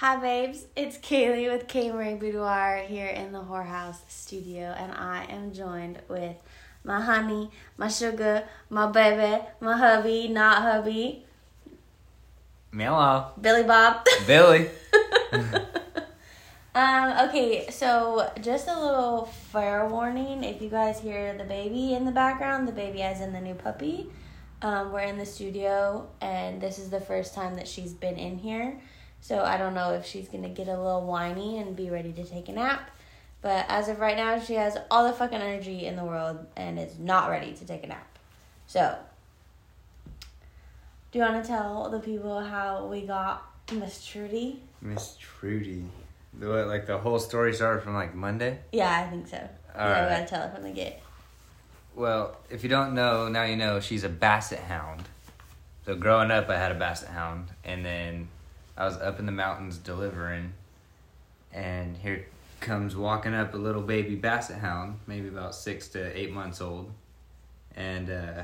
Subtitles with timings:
[0.00, 0.64] Hi, babes.
[0.74, 6.00] It's Kaylee with K Marie Boudoir here in the Whorehouse studio, and I am joined
[6.08, 6.36] with
[6.82, 11.26] my honey, my sugar, my baby, my hubby, not hubby,
[12.72, 14.06] Hello, Billy Bob.
[14.26, 14.70] Billy.
[16.74, 22.06] um, okay, so just a little fair warning if you guys hear the baby in
[22.06, 24.08] the background, the baby as in the new puppy.
[24.62, 28.38] Um, we're in the studio, and this is the first time that she's been in
[28.38, 28.80] here.
[29.20, 32.24] So I don't know if she's gonna get a little whiny and be ready to
[32.24, 32.90] take a nap.
[33.42, 36.78] But as of right now, she has all the fucking energy in the world and
[36.78, 38.18] is not ready to take a nap.
[38.66, 38.96] So,
[41.10, 44.62] do you want to tell the people how we got Miss Trudy?
[44.82, 45.84] Miss Trudy.
[46.38, 48.58] The what, like the whole story started from like Monday?
[48.72, 49.36] Yeah, I think so.
[49.76, 50.18] All yeah, we right.
[50.18, 51.02] gotta tell it from the get.
[51.94, 55.02] Well, if you don't know, now you know she's a basset hound.
[55.86, 58.28] So growing up I had a basset hound and then
[58.80, 60.54] I was up in the mountains delivering
[61.52, 62.24] and here
[62.60, 66.90] comes walking up a little baby basset hound, maybe about six to eight months old.
[67.76, 68.42] And uh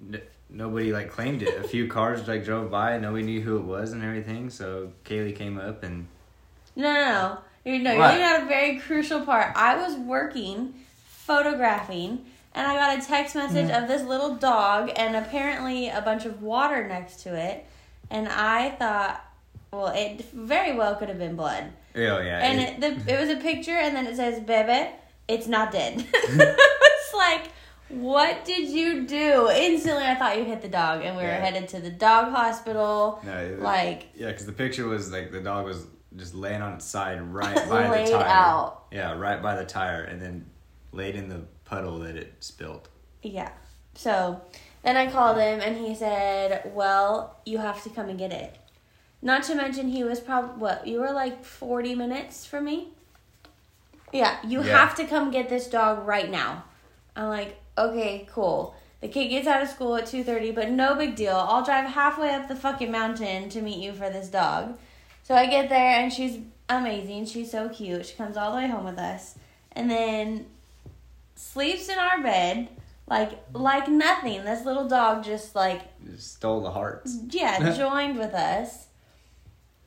[0.00, 1.58] n- nobody like claimed it.
[1.58, 4.48] A few cars like drove by, and nobody knew who it was and everything.
[4.48, 6.06] So Kaylee came up and
[6.76, 7.38] No, no, no.
[7.64, 9.56] You know, you're leaving out a very crucial part.
[9.56, 10.74] I was working,
[11.06, 16.24] photographing, and I got a text message of this little dog and apparently a bunch
[16.26, 17.66] of water next to it.
[18.10, 19.24] And I thought,
[19.72, 21.64] well, it very well could have been blood.
[21.96, 24.90] oh yeah, And it- it, the, it was a picture, and then it says, Bebe,
[25.28, 26.04] it's not dead.
[26.14, 27.44] it's like,
[27.88, 29.48] what did you do?
[29.50, 31.40] Instantly, I thought you hit the dog, and we were Yeah.
[31.44, 33.20] headed to the dog hospital.
[33.24, 35.86] No, Like, yeah, because the picture was like the dog was
[36.16, 38.24] just laying on its side right by the tire.
[38.26, 38.84] out.
[38.90, 40.46] Yeah, right by the tire, and then
[40.92, 42.88] laid in the puddle that it spilt.
[43.22, 43.50] Yeah.
[43.94, 44.42] So
[44.82, 48.58] then I called him and he said, Well, you have to come and get it.
[49.22, 52.88] Not to mention, he was probably, what, you were like 40 minutes from me?
[54.12, 54.76] Yeah, you Yeah.
[54.78, 56.64] have to come get this dog right now.
[57.16, 58.74] I'm like, Okay, cool.
[59.00, 61.34] The kid gets out of school at 2:30, but no big deal.
[61.34, 64.78] I'll drive halfway up the fucking mountain to meet you for this dog.
[65.22, 66.38] So I get there and she's
[66.68, 67.24] amazing.
[67.26, 68.04] She's so cute.
[68.04, 69.36] She comes all the way home with us.
[69.72, 70.46] And then
[71.42, 72.68] sleeps in our bed
[73.06, 74.44] like like nothing.
[74.44, 77.18] This little dog just like Just stole the hearts.
[77.30, 78.86] yeah, joined with us.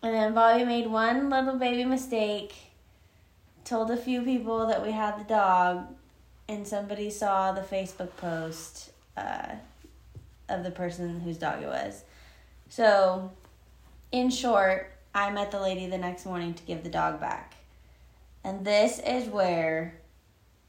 [0.04, 2.54] And then Bobby made one little baby mistake.
[3.64, 5.88] Told a few people that we had the dog,
[6.48, 9.56] and somebody saw the Facebook post uh,
[10.48, 12.04] of the person whose dog it was.
[12.70, 13.32] So,
[14.12, 17.56] in short, I met the lady the next morning to give the dog back.
[18.44, 19.96] And this is where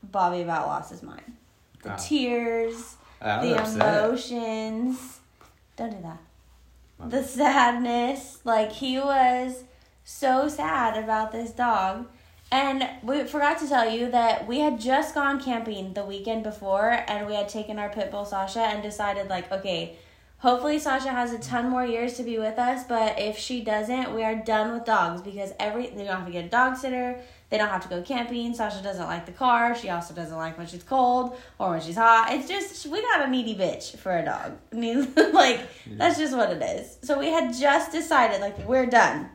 [0.02, 1.36] Bobby about lost his mind.
[1.82, 1.96] The Wow.
[1.96, 4.04] tears, I the upset.
[4.04, 5.20] emotions.
[5.76, 7.10] Don't do that.
[7.10, 8.38] The sadness.
[8.44, 9.64] Like he was
[10.04, 12.06] so sad about this dog.
[12.52, 17.04] And we forgot to tell you that we had just gone camping the weekend before
[17.08, 19.96] and we had taken our pit bull Sasha and decided like, okay,
[20.38, 24.14] hopefully Sasha has a ton more years to be with us, but if she doesn't,
[24.14, 27.18] we are done with dogs because every they don't have to get a dog sitter,
[27.48, 28.54] they don't have to go camping.
[28.54, 29.76] Sasha doesn't like the car.
[29.76, 32.28] She also doesn't like when she's cold or when she's hot.
[32.30, 34.56] It's just we got a needy bitch for a dog.
[34.72, 36.98] I mean, like that's just what it is.
[37.02, 39.30] So we had just decided like we're done.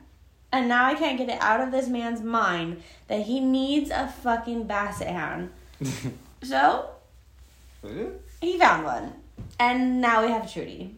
[0.53, 4.07] And now I can't get it out of this man's mind that he needs a
[4.07, 5.51] fucking basset hound.
[6.43, 6.89] So
[8.41, 9.13] he found one.
[9.59, 10.95] And now we have Trudy.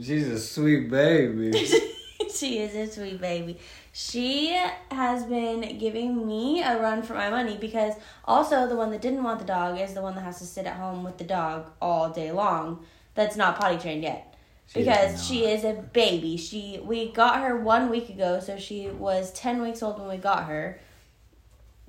[0.00, 1.52] She's a sweet baby.
[2.34, 3.58] she is a sweet baby.
[4.00, 4.56] She
[4.92, 7.94] has been giving me a run for my money because
[8.24, 10.66] also the one that didn't want the dog is the one that has to sit
[10.66, 12.86] at home with the dog all day long.
[13.16, 14.36] That's not potty trained yet.
[14.68, 16.36] She because she is a baby.
[16.36, 20.16] She we got her one week ago, so she was ten weeks old when we
[20.16, 20.78] got her.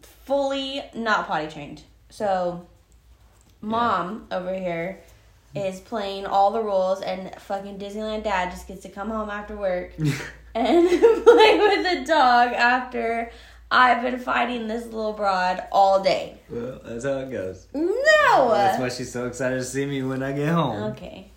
[0.02, 1.84] Fully not potty trained.
[2.10, 2.66] So
[3.62, 5.02] mom over here
[5.56, 9.56] is playing all the rules and fucking Disneyland dad just gets to come home after
[9.56, 9.92] work
[10.56, 13.32] and play with the dog after
[13.72, 16.38] I've been fighting this little broad all day.
[16.50, 17.68] well, that's how it goes.
[17.74, 18.50] No.
[18.52, 20.92] That's why she's so excited to see me when I get home.
[20.92, 21.30] Okay.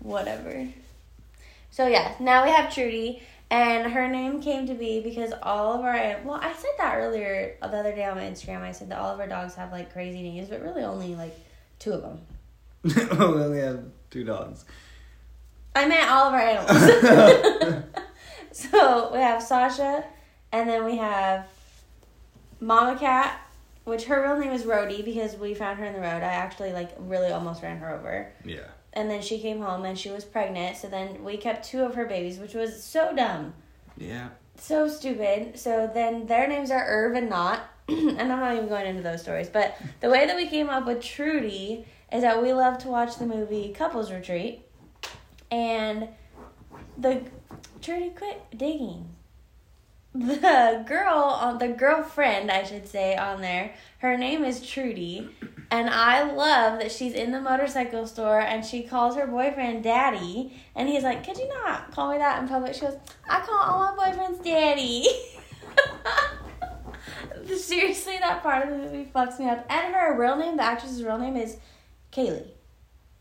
[0.00, 0.68] Whatever.
[1.70, 5.84] So yeah, now we have Trudy, and her name came to be because all of
[5.84, 8.62] our well, I said that earlier the other day on my Instagram.
[8.62, 11.38] I said that all of our dogs have like crazy names, but really only like
[11.78, 12.20] two of them.
[13.12, 14.64] Oh, we only have two dogs.
[15.74, 17.84] I meant all of our animals.
[18.52, 20.04] so we have Sasha,
[20.52, 21.46] and then we have
[22.60, 23.38] Mama Cat,
[23.84, 26.22] which her real name is Rhodey because we found her in the road.
[26.22, 28.32] I actually like really almost ran her over.
[28.44, 28.66] Yeah.
[28.92, 30.76] and then she came home and she was pregnant.
[30.76, 33.54] So then we kept two of her babies, which was so dumb,
[33.96, 34.30] Yeah.
[34.56, 35.58] so stupid.
[35.58, 39.22] So then their names are Irv and Not, and I'm not even going into those
[39.22, 39.48] stories.
[39.48, 43.16] But the way that we came up with Trudy is that we love to watch
[43.16, 44.62] the movie Couples Retreat,
[45.50, 46.08] and
[46.98, 47.22] the
[47.80, 49.08] Trudy quit digging.
[50.12, 53.74] The girl on the girlfriend, I should say, on there.
[53.98, 55.30] Her name is Trudy,
[55.70, 60.60] and I love that she's in the motorcycle store and she calls her boyfriend Daddy,
[60.74, 62.98] and he's like, "Could you not call me that in public?" She goes,
[63.28, 65.06] "I call all my boyfriends Daddy."
[67.56, 69.64] Seriously, that part of the movie fucks me up.
[69.70, 71.56] And her real name, the actress's real name is
[72.12, 72.48] Kaylee,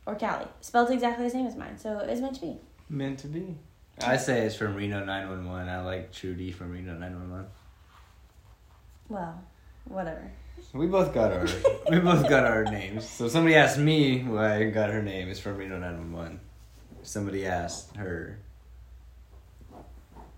[0.06, 1.78] or Callie, spelled exactly the same as mine.
[1.78, 2.58] So it's meant to be.
[2.90, 3.56] Meant to be.
[4.02, 5.70] I say it's from Reno 911.
[5.70, 7.46] I like Trudy from Reno 911.
[9.10, 9.44] Well,
[9.86, 10.32] whatever.
[10.74, 11.48] We both got our
[11.90, 13.08] we both got our names.
[13.08, 15.30] So somebody asked me why I got her name.
[15.30, 16.40] It's from Reno 911.
[17.04, 18.40] Somebody asked her.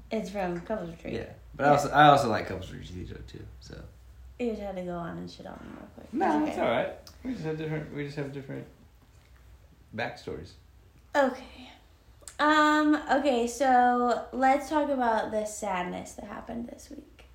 [0.09, 1.13] It's from Couples Retreat.
[1.13, 3.45] Yeah, but I also I also like Couples Retreat too.
[3.59, 3.81] So
[4.41, 6.13] You just had to go on and shit on them real quick.
[6.13, 6.89] no, It's it's all right.
[7.23, 7.93] We just have different.
[7.95, 8.65] We just have different
[9.95, 10.53] backstories.
[11.15, 11.69] Okay.
[12.39, 17.25] Um, okay, so let's talk about the sadness that happened this week.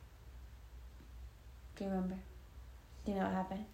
[1.76, 2.16] Do you remember?
[3.04, 3.64] Do you know what happened?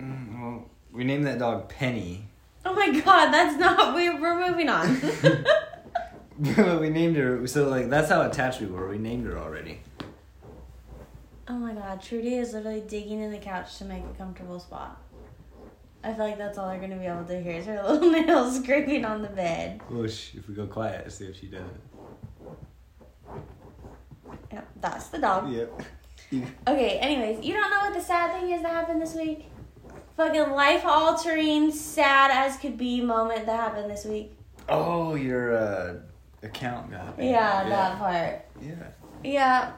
[0.00, 2.28] Mm, well, we named that dog Penny.
[2.64, 4.98] Oh my god, that's not we we're moving on.
[6.38, 7.46] But we named her.
[7.46, 8.88] So like that's how attached we were.
[8.88, 9.80] We named her already.
[11.48, 15.00] Oh my god, Trudy is literally digging in the couch to make a comfortable spot.
[16.04, 18.62] I feel like that's all they're gonna be able to hear is her little nails
[18.62, 19.80] scraping on the bed.
[19.90, 20.34] Whoosh!
[20.34, 21.80] If we go quiet, see if she does it.
[24.52, 25.50] Yep, that's the dog.
[25.50, 25.82] Yep.
[26.66, 29.46] Okay, anyways, you don't know what the sad thing is that happened this week?
[30.16, 34.32] Fucking life altering, sad as could be moment that happened this week.
[34.68, 35.94] Oh, your uh,
[36.42, 37.30] account got banned.
[37.30, 38.44] Yeah, that part.
[38.60, 38.88] Yeah.
[39.22, 39.72] Yeah,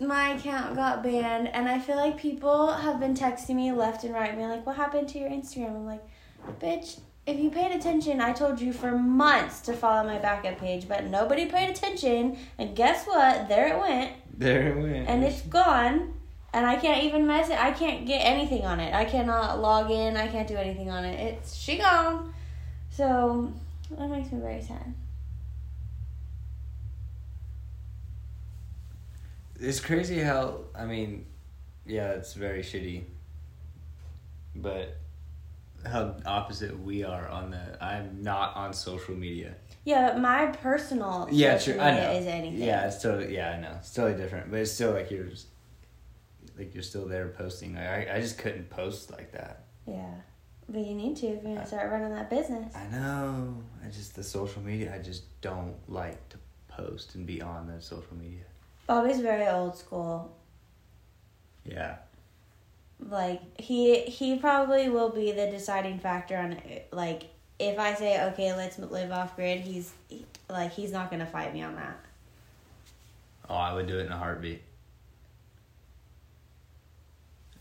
[0.00, 4.14] my account got banned, and I feel like people have been texting me left and
[4.14, 5.76] right, being like, What happened to your Instagram?
[5.76, 6.02] I'm like,
[6.58, 10.88] Bitch, if you paid attention, I told you for months to follow my backup page,
[10.88, 13.48] but nobody paid attention, and guess what?
[13.48, 14.12] There it went.
[14.36, 15.08] There it went.
[15.08, 16.14] and it's gone
[16.52, 19.90] and i can't even mess it i can't get anything on it i cannot log
[19.90, 22.32] in i can't do anything on it it's she gone
[22.90, 23.52] so
[23.90, 24.94] that makes me very sad
[29.60, 31.26] It's crazy how I mean,
[31.86, 33.04] yeah, it's very shitty.
[34.56, 34.96] But
[35.86, 37.82] how opposite we are on the.
[37.84, 39.54] I'm not on social media.
[39.84, 41.82] yeah but my personal Yeah, social sure.
[41.82, 42.10] I know.
[42.12, 43.34] is anything Yeah, it's totally.
[43.34, 43.72] Yeah, I know.
[43.78, 45.24] It's totally different, but it's still like you're.
[45.24, 45.46] Just,
[46.58, 47.74] like you're still there posting.
[47.74, 49.64] Like, I I just couldn't post like that.
[49.86, 50.14] yeah
[50.68, 53.56] but you need to if you're gonna start running that business I know.
[53.84, 54.94] I just the social media.
[54.94, 56.36] I just don't like to
[56.68, 58.44] post and be on the social media.
[58.90, 60.34] Bobby's very old school
[61.64, 61.96] Yeah.
[62.98, 66.88] like he he probably will be the deciding factor on it.
[66.92, 67.22] like
[67.58, 71.54] if i say okay let's live off grid he's he, like he's not gonna fight
[71.54, 71.98] me on that
[73.50, 74.62] Oh, I would do it in a heartbeat.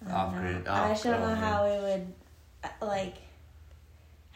[0.07, 0.51] I Off don't know.
[0.51, 0.67] grid.
[0.67, 2.13] I don't know how we would,
[2.63, 3.15] uh, like,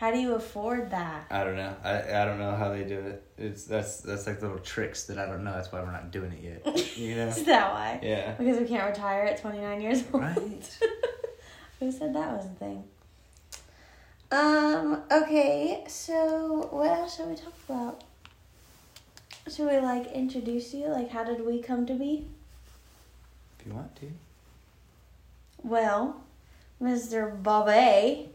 [0.03, 1.27] how do you afford that?
[1.31, 1.73] I don't know.
[1.81, 3.23] I I don't know how they do it.
[3.38, 5.54] It's that's that's like little tricks that I don't know.
[5.54, 6.97] That's why we're not doing it yet.
[6.97, 7.28] You know?
[7.30, 7.99] Is that why?
[8.04, 8.33] yeah.
[8.33, 10.23] Because we can't retire at 29 years old.
[10.23, 10.78] Right.
[11.80, 12.83] Who said that was a thing?
[14.30, 18.04] Um, okay, so what else should we talk about?
[19.54, 20.87] Should we, like, introduce you?
[20.87, 22.25] Like, how did we come to be?
[23.59, 24.11] If you want to.
[25.63, 26.23] Well,
[26.81, 27.42] Mr.
[27.42, 28.32] Bobby,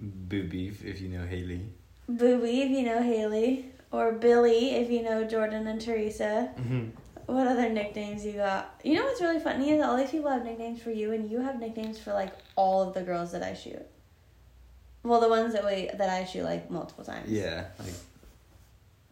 [0.00, 1.72] Boo beef if you know Haley.
[2.08, 6.50] Booby, if you know Haley, or Billy, if you know Jordan and Teresa.
[6.58, 6.88] Mm-hmm.
[7.26, 8.80] What other nicknames you got?
[8.82, 11.42] You know what's really funny is all these people have nicknames for you, and you
[11.42, 13.86] have nicknames for like all of the girls that I shoot.
[15.02, 17.30] Well, the ones that we that I shoot like multiple times.
[17.30, 17.66] Yeah.
[17.78, 17.92] Like.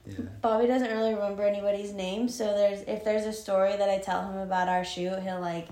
[0.07, 0.25] Yeah.
[0.41, 4.31] Bobby doesn't really remember anybody's name, so there's if there's a story that I tell
[4.31, 5.69] him about our shoot, he'll like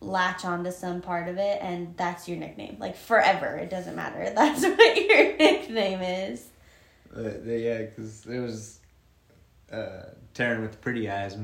[0.00, 3.56] latch on to some part of it, and that's your nickname, like forever.
[3.56, 4.30] It doesn't matter.
[4.34, 6.46] That's what your nickname is.
[7.14, 8.80] Uh, yeah, because it was
[9.70, 10.04] uh,
[10.34, 11.36] Taryn with pretty eyes.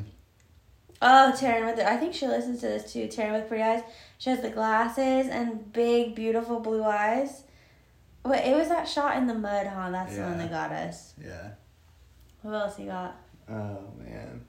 [1.03, 3.09] Oh, Taryn with I think she listens to this too.
[3.09, 3.83] Taryn with pretty eyes.
[4.19, 7.43] She has the glasses and big, beautiful blue eyes.
[8.25, 9.91] Wait, it was that shot in the mud, huh?
[9.91, 11.15] That's the one that got us.
[11.23, 11.51] Yeah.
[12.43, 13.17] what else you got?
[13.49, 14.46] Oh man.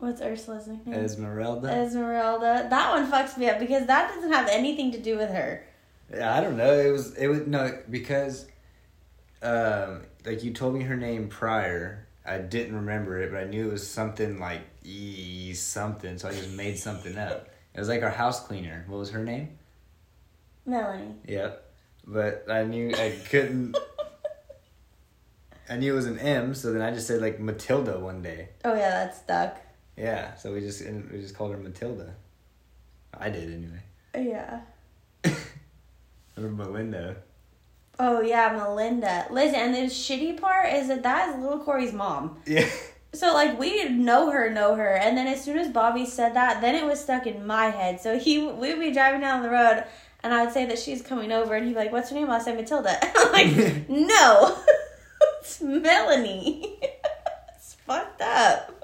[0.00, 0.94] What's Ursula's nickname?
[0.94, 1.68] Esmeralda.
[1.68, 2.66] Esmeralda.
[2.70, 5.62] That one fucks me up because that doesn't have anything to do with her.
[6.10, 6.72] Yeah, I don't know.
[6.72, 8.46] It was it was no because,
[9.42, 12.06] um, like you told me her name prior.
[12.24, 16.18] I didn't remember it, but I knew it was something like e something.
[16.18, 17.48] So I just made something up.
[17.74, 18.84] It was like our house cleaner.
[18.88, 19.58] What was her name?
[20.64, 21.14] Melanie.
[21.28, 21.72] Yep.
[22.06, 23.76] But I knew I couldn't.
[25.68, 28.48] I knew it was an M, so then I just said like Matilda one day.
[28.64, 29.60] Oh yeah, that's stuck.
[30.00, 32.14] Yeah, so we just we just called her Matilda.
[33.12, 33.82] I did anyway.
[34.14, 34.60] Yeah.
[36.38, 37.16] Or Melinda.
[37.98, 39.26] Oh yeah, Melinda.
[39.30, 42.38] Listen, and the shitty part is that that is little Corey's mom.
[42.46, 42.68] Yeah.
[43.12, 46.60] So like we know her, know her, and then as soon as Bobby said that,
[46.60, 48.00] then it was stuck in my head.
[48.00, 49.82] So he we would be driving down the road,
[50.22, 52.30] and I would say that she's coming over, and he'd be like, "What's her name?"
[52.30, 52.96] I'll say Matilda.
[53.16, 54.56] I'm like, "No,
[55.40, 56.78] it's Melanie."
[57.56, 58.79] it's fucked up,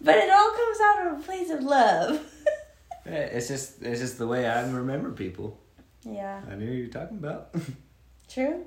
[0.00, 2.24] but it all comes out of a place of love.
[3.10, 5.58] It's just it's just the way I remember people.
[6.04, 6.42] yeah.
[6.50, 7.54] I knew you were talking about.
[8.28, 8.66] True.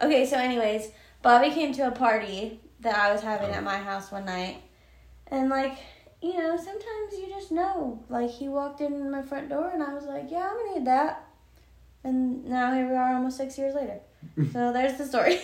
[0.00, 3.64] Okay, so anyways, Bobby came to a party that I was having at oh.
[3.64, 4.62] my house one night.
[5.26, 5.76] And like,
[6.22, 8.02] you know, sometimes you just know.
[8.08, 10.86] Like he walked in my front door and I was like, Yeah, I'm gonna need
[10.86, 11.26] that.
[12.02, 14.00] And now here we are almost six years later.
[14.52, 15.38] So there's the story.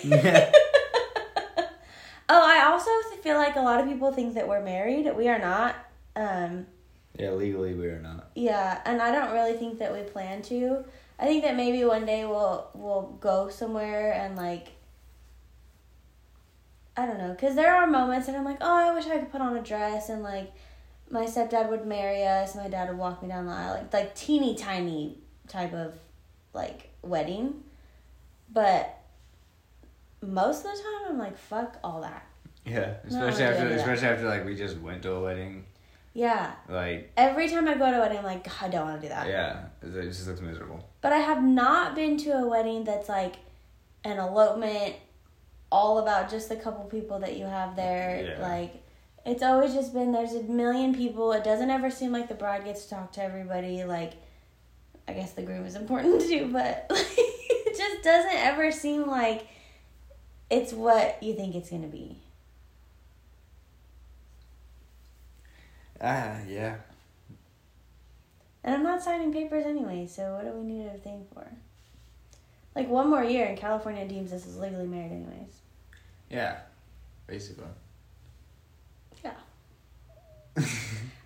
[2.29, 2.91] Oh, I also
[3.21, 5.09] feel like a lot of people think that we're married.
[5.15, 5.75] We are not.
[6.15, 6.65] Um
[7.17, 8.29] yeah, legally we are not.
[8.35, 10.83] Yeah, and I don't really think that we plan to.
[11.19, 14.69] I think that maybe one day we'll we'll go somewhere and like
[16.95, 19.31] I don't know, cuz there are moments and I'm like, "Oh, I wish I could
[19.31, 20.51] put on a dress and like
[21.09, 24.15] my stepdad would marry us, my dad would walk me down the aisle, like like
[24.15, 25.17] teeny tiny
[25.47, 25.93] type of
[26.53, 27.63] like wedding."
[28.51, 28.96] But
[30.21, 32.25] most of the time I'm like, "Fuck all that."
[32.65, 35.65] Yeah, especially after especially after like we just went to a wedding.
[36.13, 36.53] Yeah.
[36.67, 39.07] Like Every time I go to a wedding I'm like, "God, I don't want to
[39.07, 40.83] do that." yeah, it it just looks miserable.
[41.01, 43.35] But I have not been to a wedding that's like
[44.03, 44.95] an elopement,
[45.71, 48.35] all about just the couple people that you have there.
[48.37, 48.47] Yeah.
[48.47, 48.83] Like,
[49.25, 51.31] it's always just been there's a million people.
[51.33, 53.83] It doesn't ever seem like the bride gets to talk to everybody.
[53.83, 54.13] Like,
[55.07, 59.47] I guess the groom is important too, but like, it just doesn't ever seem like
[60.49, 62.17] it's what you think it's gonna be.
[66.01, 66.75] Ah, yeah.
[68.63, 71.47] And I'm not signing papers anyway, so what do we need a thing for?
[72.75, 75.61] Like one more year, and California deems us as legally married, anyways.
[76.29, 76.57] Yeah.
[77.25, 77.65] Basically.
[79.23, 79.33] Yeah.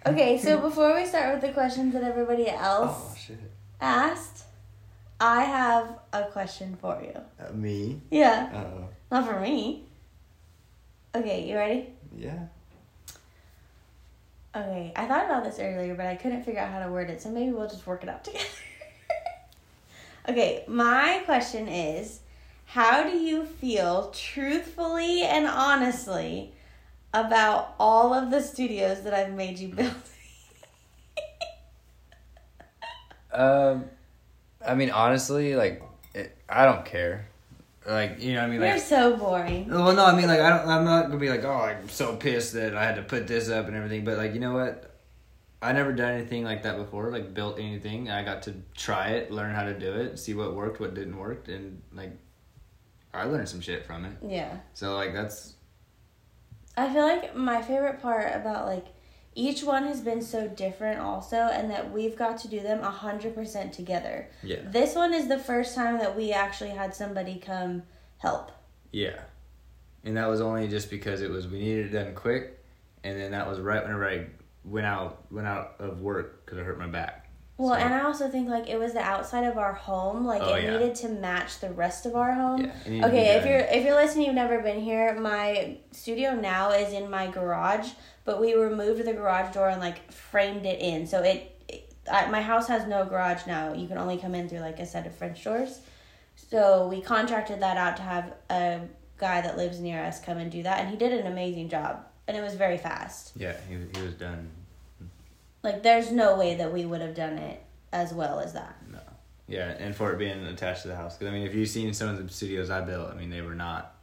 [0.04, 3.36] Okay, so before we start with the questions that everybody else oh
[3.80, 4.46] asked,
[5.20, 7.22] I have a question for you.
[7.40, 8.02] Uh, me.
[8.10, 8.90] Yeah, Uh oh.
[9.12, 9.84] Not for me.
[11.14, 11.90] Okay, you ready?
[12.18, 12.46] Yeah.
[14.56, 17.22] Okay, I thought about this earlier, but I couldn't figure out how to word it,
[17.22, 18.46] so maybe we'll just work it out together.
[20.30, 22.22] okay, my question is
[22.66, 26.54] How do you feel truthfully and honestly
[27.14, 29.94] about all of the studios that I've made you build?
[33.34, 33.86] Um,
[34.66, 35.82] I mean, honestly, like,
[36.14, 37.30] it, I don't care.
[37.86, 39.68] Like, you know, what I mean, like, You're so boring.
[39.68, 40.70] Well, no, I mean, like, I don't.
[40.70, 43.50] I'm not gonna be like, oh, I'm so pissed that I had to put this
[43.50, 44.04] up and everything.
[44.06, 44.88] But like, you know what?
[45.64, 47.12] I never done anything like that before.
[47.12, 48.10] Like, built anything.
[48.10, 51.18] I got to try it, learn how to do it, see what worked, what didn't
[51.18, 52.12] work, and like,
[53.14, 54.18] I learned some shit from it.
[54.28, 54.58] Yeah.
[54.74, 55.56] So like, that's
[56.78, 58.86] I feel like my favorite part about like
[59.34, 63.72] each one has been so different also and that we've got to do them 100%
[63.72, 64.30] together.
[64.44, 67.84] yeah, This one is the first time that we actually had somebody come
[68.18, 68.52] help.
[68.92, 69.22] yeah.
[70.04, 72.58] And that was only just because it was we needed it done quick,
[73.04, 74.26] and then that was right whenever I
[74.66, 77.21] went out went out of work because I hurt my back.
[77.62, 80.42] Well, So- and I also think like it was the outside of our home, like
[80.42, 80.72] Oh, it yeah.
[80.72, 82.62] needed to match the rest of our home.
[82.66, 85.14] Yeah, it needed to be Okay, if you're if you're listening, you've never been here.
[85.20, 87.90] My studio now is in my garage,
[88.26, 91.56] but we removed the garage door and like framed it in, so it.
[91.70, 93.74] it I, my house has no garage now.
[93.74, 95.82] You can only come in through like a set of French doors.
[96.50, 98.82] So we contracted that out to have a
[99.20, 102.04] guy that lives near us come and do that, and he did an amazing job,
[102.28, 103.34] and it was very fast.
[103.36, 104.50] yeah, he he was done.
[105.64, 107.62] Like, there's no way that we would have done it
[107.94, 108.76] as well as that.
[108.92, 109.00] No.
[109.48, 111.18] Yeah, and for it being attached to the house.
[111.18, 113.42] Because, I mean, if you've seen some of the studios I built, I mean, they
[113.42, 113.96] were not.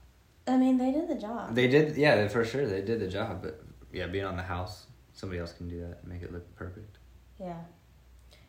[0.46, 1.54] I mean, they did the job.
[1.54, 3.42] They did, yeah, for sure, they did the job.
[3.42, 3.62] But,
[3.92, 6.98] yeah, being on the house, somebody else can do that and make it look perfect.
[7.40, 7.56] Yeah.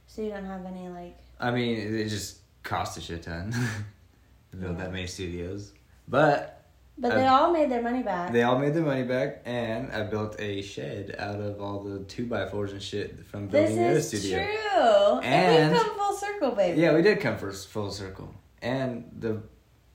[0.08, 3.52] So you don't have any like I mean, it just cost a shit ton
[4.52, 4.84] to build Yeah.
[4.86, 5.72] that many studios.
[6.08, 6.59] But
[7.02, 8.34] But they Uh, all made their money back.
[8.34, 12.00] they all made their money back, and I built a shed out of all the
[12.00, 14.38] 2 by 4s and shit from this building the other is studio.
[14.44, 15.20] true.
[15.22, 16.82] And- we've come full circle baby.
[16.82, 19.42] Yeah, we did come for full circle, and the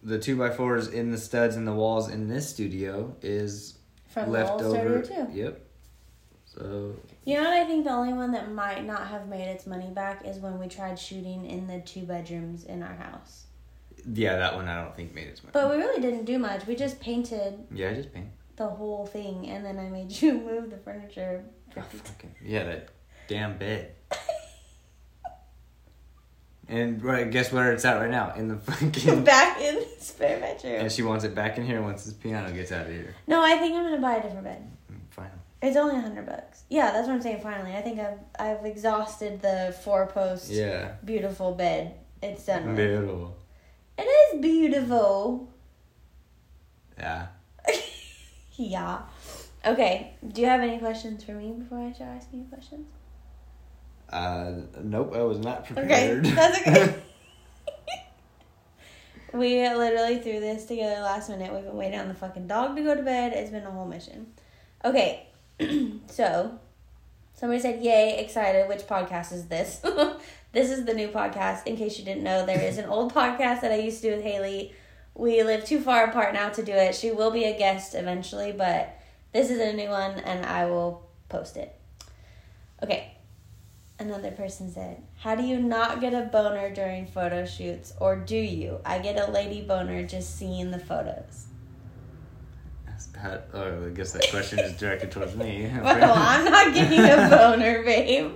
[0.02, 4.30] the two by fours in the studs and the walls in this studio is From
[4.30, 5.00] left over.
[5.00, 5.26] too.
[5.32, 5.61] Yep.
[6.44, 6.94] So
[7.25, 9.90] You know what I think the only one that might not have made its money
[9.90, 13.44] back is when we tried shooting in the two bedrooms in our house.
[14.12, 15.52] Yeah, that one I don't think made its much.
[15.52, 16.66] But we really didn't do much.
[16.66, 18.28] We just painted yeah, I just paint.
[18.56, 21.44] the whole thing and then I made you move the furniture.
[21.76, 22.88] Oh, fucking- yeah, that
[23.28, 23.92] damn bed.
[26.66, 28.32] And right, guess where it's at right now?
[28.37, 29.23] In the fucking.
[29.25, 30.80] back in the spare bedroom.
[30.80, 33.14] and she wants it back in here once this piano gets out of here.
[33.26, 34.70] No, I think I'm gonna buy a different bed.
[34.90, 35.30] Mm, Fine.
[35.61, 36.62] It's only a hundred bucks.
[36.70, 37.42] Yeah, that's what I'm saying.
[37.42, 40.92] Finally, I think I've I've exhausted the four post Yeah.
[41.04, 41.96] beautiful bed.
[42.23, 42.75] It's done.
[42.75, 43.37] Beautiful.
[43.99, 45.53] It is beautiful.
[46.99, 47.27] Yeah.
[48.57, 49.03] yeah.
[49.65, 50.17] Okay.
[50.27, 52.87] Do you have any questions for me before I start asking you questions?
[54.11, 56.25] Uh, nope, I was not prepared.
[56.25, 56.95] Okay, that's okay.
[59.33, 61.53] we literally threw this together last minute.
[61.53, 63.33] We've been waiting on the fucking dog to go to bed.
[63.33, 64.27] It's been a whole mission.
[64.85, 65.27] Okay,
[66.07, 66.59] so
[67.33, 69.83] somebody said, "Yay, excited!" Which podcast is this?
[70.54, 71.66] This is the new podcast.
[71.66, 74.16] In case you didn't know, there is an old podcast that I used to do
[74.16, 74.73] with Haley.
[75.14, 76.94] We live too far apart now to do it.
[76.94, 78.96] She will be a guest eventually, but
[79.32, 81.75] this is a new one, and I will post it.
[82.82, 83.11] Okay.
[83.99, 87.92] Another person said, How do you not get a boner during photo shoots?
[88.00, 88.80] Or do you?
[88.84, 91.46] I get a lady boner just seeing the photos.
[93.20, 95.70] How, oh, I guess that question is directed towards me.
[95.82, 98.32] Well, I'm not getting a boner, babe.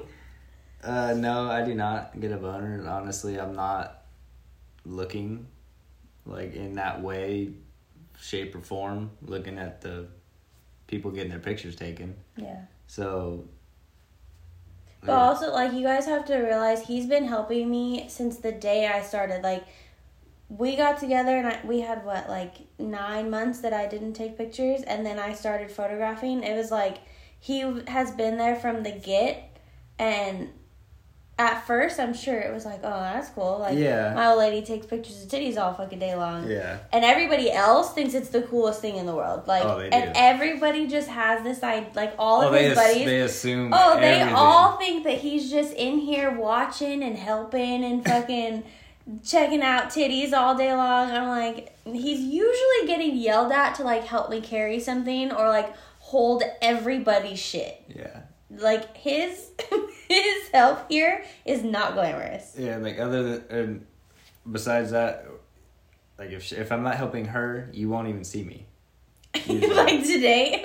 [0.82, 2.86] Uh, no, I do not get a boner.
[2.88, 4.02] Honestly, I'm not
[4.84, 5.46] looking
[6.24, 7.52] like in that way,
[8.20, 9.10] shape, or form.
[9.22, 10.06] Looking at the
[10.86, 12.14] people getting their pictures taken.
[12.36, 12.62] Yeah.
[12.86, 13.44] So.
[15.00, 18.86] But also, like, you guys have to realize he's been helping me since the day
[18.86, 19.42] I started.
[19.44, 19.64] Like,
[20.48, 24.36] we got together and I, we had, what, like, nine months that I didn't take
[24.36, 26.42] pictures, and then I started photographing.
[26.42, 26.98] It was like
[27.38, 29.56] he has been there from the get,
[29.98, 30.50] and
[31.38, 33.58] at first, I'm sure it was like, oh, that's cool.
[33.60, 34.12] Like, Yeah.
[34.14, 36.50] my old lady takes pictures of titties all fucking day long.
[36.50, 36.78] yeah.
[36.92, 39.46] And everybody else thinks it's the coolest thing in the world.
[39.46, 41.90] Like, Oh, and everybody just has this idea.
[41.94, 43.06] Like, all oh, of Oh, they, his buddies.
[43.06, 43.70] they assume.
[43.72, 48.64] Oh, they all think that he's just in here watching and helping and fucking
[49.24, 51.10] checking out titties all day long.
[51.10, 55.72] I'm like, he's usually getting yelled at to like help me carry something or like
[56.00, 57.80] hold everybody's shit.
[57.94, 58.22] Yeah.
[58.50, 59.50] Like his
[60.08, 62.54] his help here is not glamorous.
[62.58, 63.86] Yeah, like other than and
[64.50, 65.26] besides that,
[66.18, 68.66] like if she, if I'm not helping her, you won't even see me.
[69.48, 70.64] Like today,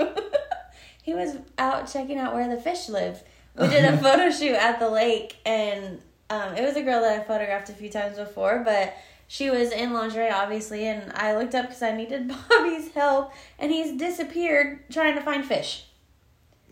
[1.03, 3.23] he was out checking out where the fish live.
[3.55, 7.19] We did a photo shoot at the lake, and um, it was a girl that
[7.19, 8.95] I photographed a few times before, but
[9.27, 13.71] she was in lingerie, obviously, and I looked up because I needed Bobby's help, and
[13.71, 15.85] he's disappeared trying to find fish.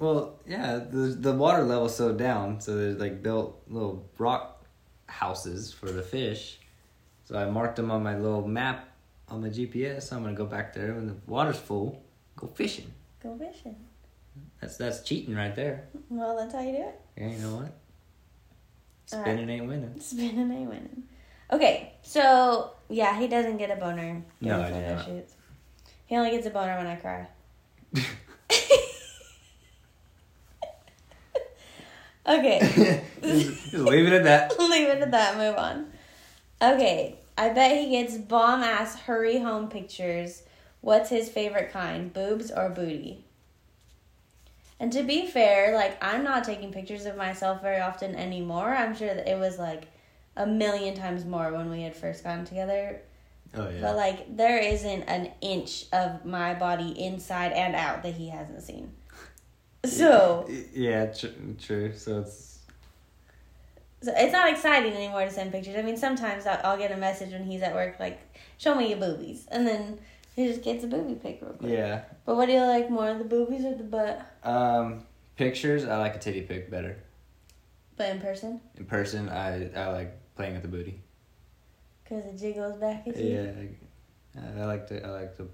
[0.02, 4.66] Well, yeah, the the water level's so down, so there's like built little rock
[5.06, 6.60] houses for the fish.
[7.24, 8.90] So I marked them on my little map
[9.30, 10.12] on my GPS.
[10.12, 12.02] I'm gonna go back there when the water's full,
[12.36, 12.92] go fishing.
[13.22, 13.76] Go fishing.
[14.60, 15.84] That's that's cheating right there.
[16.10, 17.00] Well, that's how you do it.
[17.18, 17.72] Yeah, you know what?
[19.06, 20.00] Spinning ain't winning.
[20.00, 21.04] Spinning ain't winning.
[21.52, 25.06] Okay, so yeah, he doesn't get a boner No, I do not.
[25.06, 25.36] shoots.
[26.08, 27.28] He only gets a boner when I cry.
[32.28, 33.04] okay.
[33.22, 34.60] just, just leave it at that.
[34.60, 35.38] Leave it at that.
[35.38, 35.88] Move on.
[36.62, 37.16] Okay.
[37.38, 40.44] I bet he gets bomb ass hurry home pictures.
[40.82, 42.14] What's his favorite kind?
[42.14, 43.24] Boobs or booty?
[44.80, 48.74] And to be fair, like I'm not taking pictures of myself very often anymore.
[48.74, 49.84] I'm sure that it was like
[50.36, 53.02] a million times more when we had first gotten together.
[53.54, 53.82] Oh yeah.
[53.82, 58.64] But like there isn't an inch of my body inside and out that he hasn't
[58.64, 58.92] seen.
[59.84, 61.28] So yeah, tr-
[61.60, 61.94] true.
[61.96, 62.60] So it's
[64.04, 65.76] So it's not exciting anymore to send pictures.
[65.76, 68.20] I mean, sometimes I'll, I'll get a message when he's at work, like,
[68.58, 69.48] show me your boobies.
[69.50, 70.00] And then
[70.36, 71.72] he just gets a boobie pic real quick.
[71.72, 72.02] yeah.
[72.26, 74.26] But what do you like more, the boobies or the butt?
[74.44, 75.86] Um, pictures.
[75.86, 76.98] I like a titty pic better.
[77.98, 78.62] But in person?
[78.78, 81.00] In person, I I like playing with the booty.
[82.04, 83.34] Because it jiggles back at you?
[84.36, 85.48] Yeah, I, I like to I like the,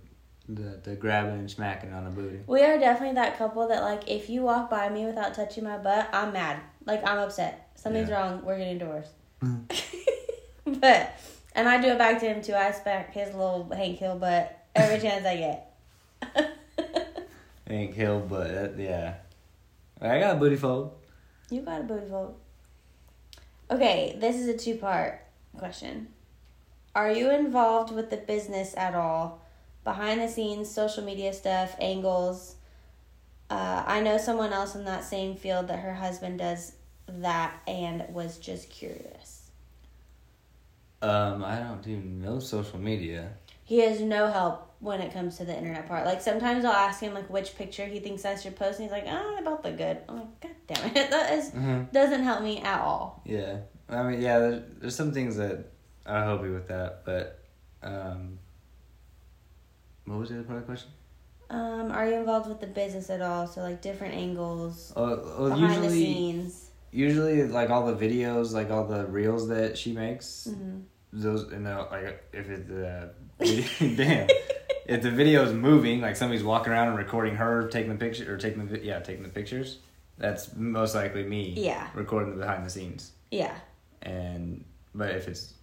[0.49, 2.39] the the grabbing and smacking on the booty.
[2.47, 5.77] We are definitely that couple that, like, if you walk by me without touching my
[5.77, 6.59] butt, I'm mad.
[6.85, 7.69] Like, I'm upset.
[7.75, 8.21] Something's Yeah.
[8.21, 8.45] wrong.
[8.45, 9.11] We're getting divorced.
[9.43, 9.65] Mhm.
[10.81, 11.11] but,
[11.53, 12.53] and I do it back to him, too.
[12.55, 15.73] I smack his little Hank Hill butt every chance I get.
[17.69, 19.15] Ain't kill, but uh, yeah,
[20.01, 20.93] I got a booty fold.
[21.49, 22.35] You got a booty fold.
[23.69, 25.21] Okay, this is a two part
[25.57, 26.07] question.
[26.95, 29.41] Are you involved with the business at all?
[29.87, 32.55] Behind the scenes, social media stuff, angles.
[33.49, 36.73] Uh, I know someone else in that same field that her husband does
[37.07, 39.49] that and was just curious.
[41.01, 43.29] Um, I don't do no social media.
[43.63, 46.05] He has no help when it comes to the internet part.
[46.05, 48.91] Like sometimes I'll ask him like which picture he thinks I should post, and he's
[48.91, 51.83] like, "Oh, about the good." I'm like, "God damn it, that is, Mm-hmm.
[51.93, 54.39] doesn't help me at all." Yeah, I mean, yeah.
[54.39, 55.65] There's, there's some things that
[56.05, 57.39] I'll help you with that, but
[57.83, 58.39] um,
[60.07, 60.89] what was the other part of the question?
[61.49, 63.47] Um, are you involved with the business at all?
[63.47, 65.15] So like different angles, well,
[65.49, 66.71] behind the usually, scenes.
[66.91, 70.79] usually like all the videos, like all the reels that she makes, hmm
[71.13, 73.07] those you know, like if it's uh,
[73.95, 74.27] damn,
[74.85, 78.31] if the video is moving, like somebody's walking around and recording her taking the picture
[78.31, 79.79] or taking the yeah taking the pictures,
[80.17, 81.53] that's most likely me.
[81.55, 81.87] Yeah.
[81.93, 83.55] recording the behind the scenes, Yeah.
[84.01, 85.53] and but if it's,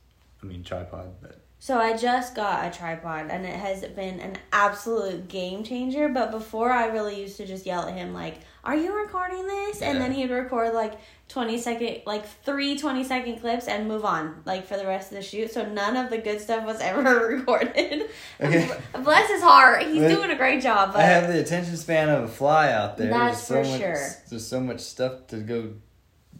[0.43, 4.37] I mean tripod, but So I just got a tripod and it has been an
[4.53, 6.11] absolute game changer.
[6.11, 9.81] But before I really used to just yell at him like, "Are you recording this?"
[9.81, 10.99] And then he'd record like
[11.29, 15.17] 20 second like three 20 second clips and move on like for the rest of
[15.17, 15.53] the shoot.
[15.53, 18.11] So none of the good stuff was ever recorded.
[18.43, 18.71] Okay.
[19.03, 19.85] Bless his heart.
[19.85, 22.73] He's But doing a great job, but I have the attention span of a fly
[22.73, 23.09] out there.
[23.09, 24.09] That's there's so for much, sure.
[24.29, 25.73] There's so much stuff to go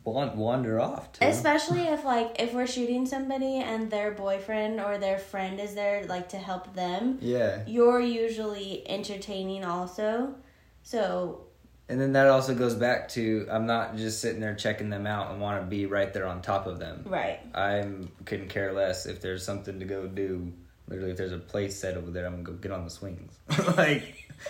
[0.05, 1.27] wander off to.
[1.27, 6.05] Especially if like if we're shooting somebody and their boyfriend or their friend is there
[6.07, 10.35] like to help them, yeah, you're usually entertaining also.
[10.83, 11.47] So
[11.89, 15.31] and then that also goes back to I'm not just sitting there checking them out
[15.31, 17.05] and want to be right there on top of them.
[17.07, 17.41] right.
[17.55, 20.53] I'm couldn't care less if there's something to go do.
[20.87, 23.39] Literally, if there's a play set over there, I'm gonna go get on the swings.
[23.77, 24.29] like,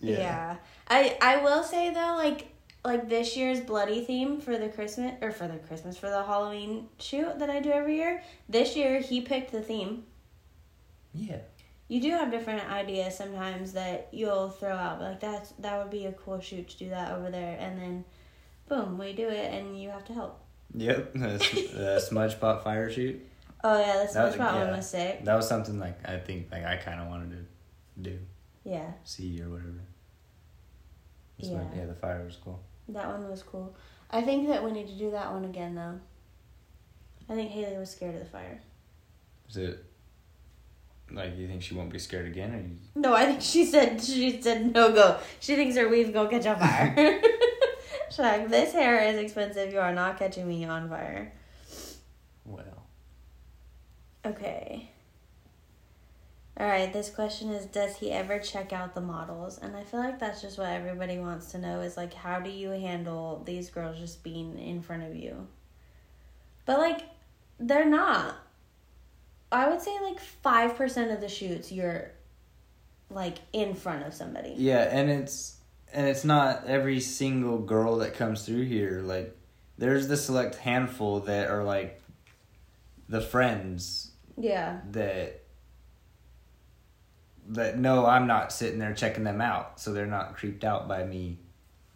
[0.00, 0.56] Yeah.
[0.88, 2.48] I I will say though like
[2.84, 6.88] like this year's bloody theme for the Christmas or for the Christmas for the Halloween
[6.98, 8.22] shoot that I do every year.
[8.48, 10.04] This year he picked the theme.
[11.14, 11.38] yeah.
[11.86, 16.06] You do have different ideas sometimes that you'll throw out like that's that would be
[16.06, 18.04] a cool shoot to do that over there and then
[18.68, 20.40] boom, we do it and you have to help.
[20.74, 23.20] Yep, the, the smudge pot fire shoot.
[23.62, 25.24] Oh yeah, the That smudge was- pot one was sick.
[25.24, 28.18] That was something like I think like I kind of wanted to do,
[28.64, 28.90] Yeah.
[29.04, 29.80] see or whatever.
[31.38, 31.62] Yeah.
[31.76, 32.60] yeah, the fire was cool.
[32.88, 33.74] That one was cool.
[34.10, 35.98] I think that we need to do that one again though.
[37.28, 38.60] I think Haley was scared of the fire.
[39.48, 39.84] Is it
[41.10, 42.76] like you think she won't be scared again, or you?
[42.94, 45.18] No, I think she said she said no go.
[45.40, 47.20] She thinks her weave's gonna catch on fire.
[48.10, 49.72] She's like, this hair is expensive.
[49.72, 51.32] You are not catching me on fire.
[52.44, 52.84] Well,
[54.24, 54.90] Okay.
[56.58, 56.92] All right.
[56.92, 59.58] This question is: Does he ever check out the models?
[59.58, 61.80] And I feel like that's just what everybody wants to know.
[61.80, 65.48] Is like, how do you handle these girls just being in front of you?
[66.64, 67.00] But like,
[67.58, 68.36] they're not.
[69.50, 72.10] I would say like five percent of the shoots you're
[73.10, 74.54] like in front of somebody.
[74.56, 75.56] yeah, and it's
[75.92, 79.00] and it's not every single girl that comes through here.
[79.04, 79.36] Like,
[79.78, 82.00] there's the select handful that are like
[83.08, 84.80] the friends Yeah.
[84.90, 85.43] that
[87.48, 91.04] that no, I'm not sitting there checking them out, so they're not creeped out by
[91.04, 91.38] me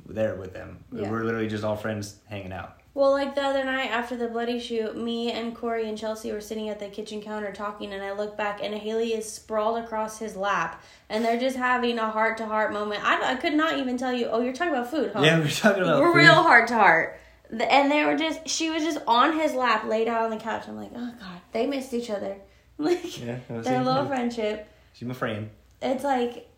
[0.06, 0.84] there with them.
[0.92, 1.11] Yeah.
[1.11, 2.78] We're literally just all friends hanging out.
[2.94, 6.40] Well, like the other night after the bloody shoot, me and Corey and Chelsea were
[6.40, 10.18] sitting at the kitchen counter talking, and I look back and Haley is sprawled across
[10.18, 13.04] his lap, and they're just having a heart to heart moment.
[13.04, 14.26] I, I could not even tell you.
[14.26, 15.20] Oh, you're talking about food, huh?
[15.22, 17.20] Yeah, we're talking about we're real heart to heart.
[17.50, 20.64] And they were just, she was just on his lap, laid out on the couch.
[20.66, 22.37] I'm like, oh god, they missed each other.
[22.80, 24.68] Like Yeah, their little friendship.
[24.98, 26.48] She's my friend, It's like,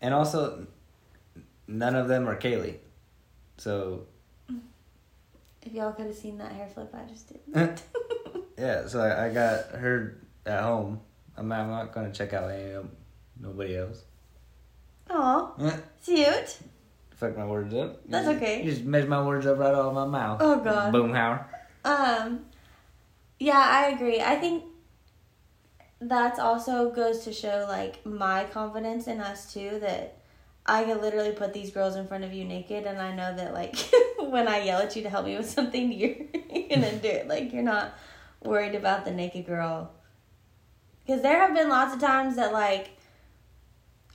[0.00, 0.68] and also
[1.66, 2.76] none of them are Kaylee.
[3.56, 4.06] So
[5.62, 7.80] if y'all could have seen that hair flip I just did.
[8.56, 11.00] yeah, so I, I got her at home.
[11.36, 12.88] I'm, I'm not gonna check out any of
[13.40, 14.04] nobody else.
[15.10, 15.50] Aw,
[16.04, 16.58] cute.
[17.16, 18.08] Fuck my words up.
[18.08, 18.62] That's okay.
[18.62, 20.38] You just measure my words up right out of my mouth.
[20.40, 20.94] Oh, God.
[20.94, 21.44] Boomhauer.
[21.84, 22.44] Um,
[23.40, 24.20] yeah, I agree.
[24.20, 24.62] I think
[26.00, 30.18] that's also goes to show like my confidence in us too that
[30.66, 33.54] I could literally put these girls in front of you naked and I know that
[33.54, 33.76] like
[34.18, 36.16] when I yell at you to help me with something you're
[36.68, 37.28] gonna do it.
[37.28, 37.94] Like you're not
[38.44, 39.92] worried about the naked girl.
[41.06, 42.90] Cause there have been lots of times that like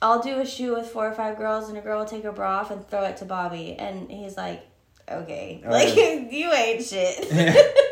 [0.00, 2.32] I'll do a shoot with four or five girls and a girl will take her
[2.32, 4.66] bra off and throw it to Bobby and he's like,
[5.10, 5.62] Okay.
[5.66, 6.12] Oh, Like yeah.
[6.30, 7.88] you ain't shit.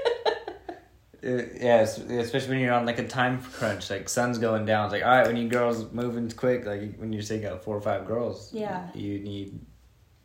[1.22, 4.86] Uh, yeah, especially when you're on like a time crunch, like sun's going down.
[4.86, 6.64] It's like, all right, when you girls moving quick.
[6.64, 8.88] Like when you're taking out four or five girls, Yeah.
[8.94, 9.60] you need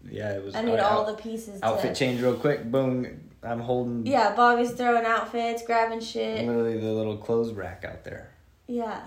[0.09, 0.55] yeah, it was.
[0.55, 1.61] I need uh, all out- the pieces.
[1.63, 2.69] outfit to, change real quick.
[2.71, 3.21] Boom.
[3.43, 4.05] I'm holding.
[4.05, 6.45] Yeah, Bobby's throwing outfits, grabbing shit.
[6.45, 8.31] Literally the little clothes rack out there.
[8.67, 9.01] Yeah,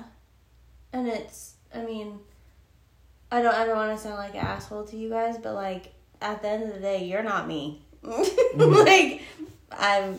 [0.92, 1.55] and it's.
[1.74, 2.18] I mean,
[3.31, 6.42] I don't ever want to sound like an asshole to you guys, but like at
[6.42, 7.83] the end of the day, you're not me.
[8.03, 9.22] like
[9.72, 10.18] I'm.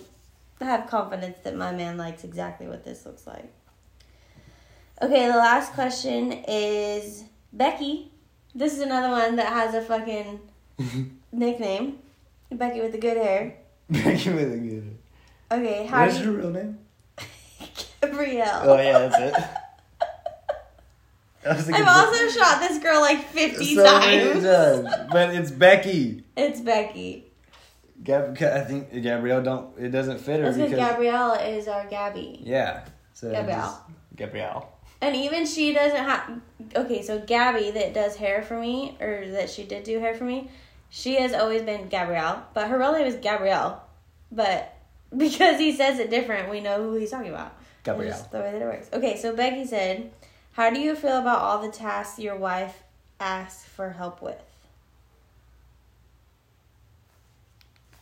[0.61, 3.51] I have confidence that my man likes exactly what this looks like.
[5.01, 8.11] Okay, the last question is Becky.
[8.53, 10.39] This is another one that has a fucking
[11.31, 11.99] nickname.
[12.51, 13.55] Becky with the good hair.
[13.89, 14.97] Becky with a good.
[15.49, 15.59] Hair.
[15.59, 16.79] Okay, how What's do her you real name?
[18.01, 18.61] Gabrielle.
[18.63, 19.43] Oh yeah, that's it.
[21.45, 24.43] I was thinking I've also shot this girl like 50 so many times.
[24.43, 26.25] times, but it's Becky.
[26.35, 27.28] It's Becky.
[28.03, 29.77] Gab, I think Gabrielle don't.
[29.77, 32.39] It doesn't fit her That's because Gabrielle is our Gabby.
[32.43, 32.85] yeah.
[33.13, 33.61] So Gabrielle.
[33.61, 33.81] just-
[34.15, 34.73] Gabrielle.
[35.01, 36.41] And even she doesn't have.
[36.75, 40.25] Okay, so Gabby that does hair for me, or that she did do hair for
[40.25, 40.49] me,
[40.89, 43.81] she has always been Gabrielle, but her real name is Gabrielle.
[44.31, 44.75] But
[45.17, 47.55] because he says it different, we know who he's talking about.
[47.83, 48.11] Gabrielle.
[48.11, 48.89] just the way that it works.
[48.91, 50.11] Okay, so Becky said,
[50.51, 52.83] How do you feel about all the tasks your wife
[53.21, 54.35] asks for help with?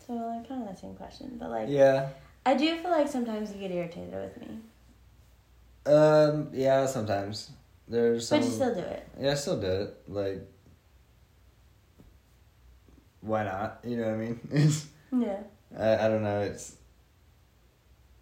[0.08, 2.10] So, like, kind of the same question, but like, Yeah.
[2.46, 4.60] I do feel like sometimes you get irritated with me,
[5.86, 6.50] Um.
[6.54, 6.86] Yeah.
[6.86, 7.52] Sometimes
[7.88, 8.39] there's some.
[8.39, 9.08] but you still do it.
[9.20, 9.98] Yeah, I still do it.
[10.08, 10.41] Like,
[13.22, 13.80] why not?
[13.84, 14.39] You know what I mean?
[15.12, 15.39] Yeah.
[15.78, 16.41] I, I don't know.
[16.41, 16.76] It's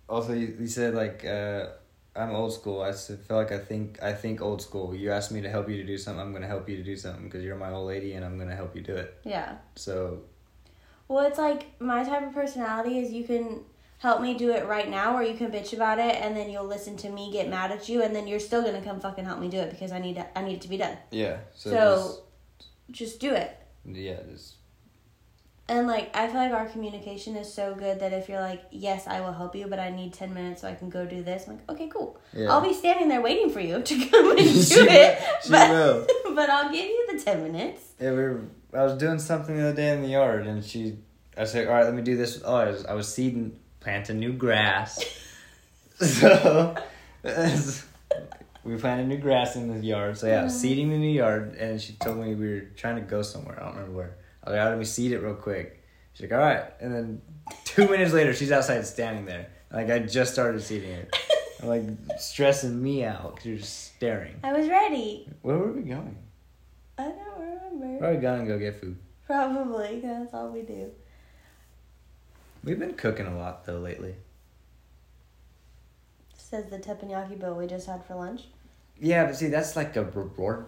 [0.08, 1.68] also you, you said like uh,
[2.16, 2.82] I'm old school.
[2.82, 4.94] I feel like I think I think old school.
[4.96, 6.22] You asked me to help you to do something.
[6.22, 8.56] I'm gonna help you to do something because you're my old lady, and I'm gonna
[8.56, 9.18] help you do it.
[9.24, 9.56] Yeah.
[9.76, 10.22] So
[11.08, 13.62] Well, it's like my type of personality is you can
[14.00, 16.66] help me do it right now, or you can bitch about it, and then you'll
[16.66, 19.40] listen to me get mad at you, and then you're still gonna come fucking help
[19.40, 20.98] me do it because I need to, I need it to be done.
[21.12, 21.38] yeah.
[21.54, 22.24] So, So-
[22.92, 23.56] Just do it.
[23.86, 24.56] yeah, just
[25.68, 29.08] And like I feel like our communication is so good that if you're like, yes,
[29.08, 31.48] I will help you, but I need ten minutes so I can go do this,
[31.48, 32.20] I'm like, okay, cool.
[32.34, 32.52] yeah.
[32.52, 35.18] I'll be standing there waiting for you to come and do She will- it.
[35.44, 36.08] she but, will.
[36.36, 37.82] but I'll give you the ten minutes.
[38.00, 38.42] Yeah, we were,
[38.76, 40.98] I was doing something the other day in the yard, and she,
[41.38, 44.20] I said, "All right, let me do this." Oh, I was, I was seeding, planting
[44.20, 45.04] new grass.
[46.00, 46.76] so,
[48.64, 50.18] we planted new grass in the yard.
[50.18, 50.62] So yeah, was mm-hmm.
[50.62, 53.60] seeding the new yard, and she told me we were trying to go somewhere.
[53.60, 54.18] I don't remember where.
[54.44, 55.84] I was like, "All right, let me seed it real quick."
[56.14, 57.22] She's like, "All right," and then
[57.64, 59.48] two minutes later, she's outside standing there.
[59.72, 61.16] Like I just started seeding it.
[61.62, 64.36] I'm like stressing me out because you're just staring.
[64.44, 65.28] I was ready.
[65.42, 66.18] Where were we going?
[66.98, 68.00] I don't remember.
[68.00, 68.98] Probably gonna go get food.
[69.26, 70.92] Probably, 'cause that's all we do.
[72.64, 74.16] We've been cooking a lot though lately.
[76.38, 78.44] Says the teppanyaki bowl we just had for lunch.
[79.00, 80.68] Yeah, but see, that's like a reward.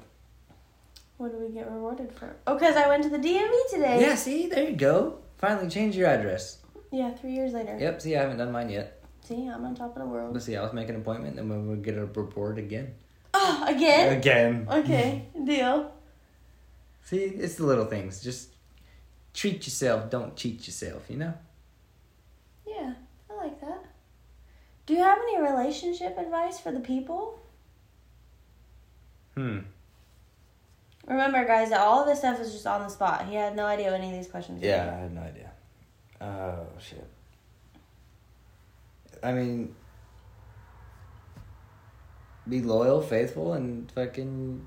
[1.17, 2.35] What do we get rewarded for?
[2.45, 4.01] Oh, because I went to the DMV today.
[4.01, 5.19] Yeah, see, there you go.
[5.37, 6.59] Finally, change your address.
[6.91, 7.77] Yeah, three years later.
[7.79, 8.01] Yep.
[8.01, 9.01] See, I haven't done mine yet.
[9.23, 10.33] See, I'm on top of the world.
[10.33, 10.55] Let's see.
[10.55, 12.93] I was making an appointment, and we'll get a reward again.
[13.33, 14.17] Oh, again?
[14.17, 14.67] Again.
[14.71, 15.91] Okay, deal.
[17.07, 18.21] See, it's the little things.
[18.21, 18.49] Just
[19.33, 20.09] treat yourself.
[20.09, 21.03] Don't cheat yourself.
[21.07, 21.33] You know.
[22.67, 22.95] Yeah,
[23.29, 23.85] I like that.
[24.85, 27.39] Do you have any relationship advice for the people?
[29.35, 29.59] Hmm.
[31.07, 33.25] Remember, guys, that all of this stuff is just on the spot.
[33.25, 34.67] He had no idea what any of these questions were.
[34.67, 35.51] Yeah, I had no idea.
[36.19, 37.07] Oh shit.
[39.23, 39.73] I mean,
[42.49, 44.65] be loyal, faithful, and fucking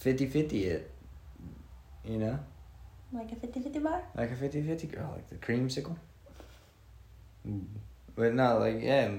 [0.00, 0.90] 50-50 it.
[2.04, 2.38] You know,
[3.12, 4.02] Like a 50 50 bar?
[4.14, 5.96] like a 50-50 girl, like the creamsicle.
[7.48, 7.64] Mm.
[8.14, 9.10] But no, like yeah,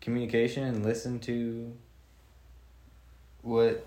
[0.00, 1.72] communication and listen to
[3.42, 3.84] what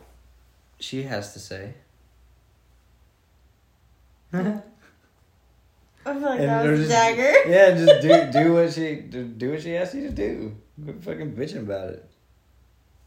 [0.79, 1.73] she has to say.
[4.33, 4.59] Yeah.
[6.05, 7.49] I feel like And that was a just- dagger.
[7.49, 10.55] Yeah, just do do what she do, do what she asks you to do.
[10.83, 12.06] Quit fucking bitching about it.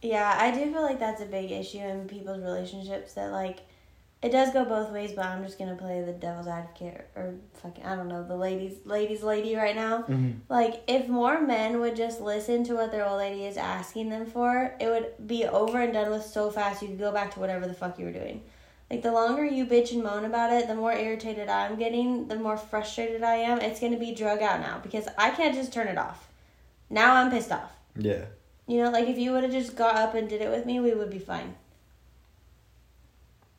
[0.02, 3.60] Yeah, I do feel like that's a big issue in people's relationships that like
[4.22, 7.84] it does go both ways, but I'm just gonna play the devil's advocate or fucking
[7.84, 10.02] I don't know, the ladies ladies lady right now.
[10.02, 10.32] Mm-hmm.
[10.48, 14.26] Like if more men would just listen to what their old lady is asking them
[14.26, 17.40] for, it would be over and done with so fast you could go back to
[17.40, 18.42] whatever the fuck you were doing.
[18.90, 22.36] Like the longer you bitch and moan about it, the more irritated I'm getting, the
[22.36, 23.60] more frustrated I am.
[23.60, 26.28] It's gonna be drug out now because I can't just turn it off.
[26.90, 27.72] Now I'm pissed off.
[27.96, 28.24] Yeah.
[28.66, 30.80] You know, like if you would have just got up and did it with me,
[30.80, 31.56] we would be fine.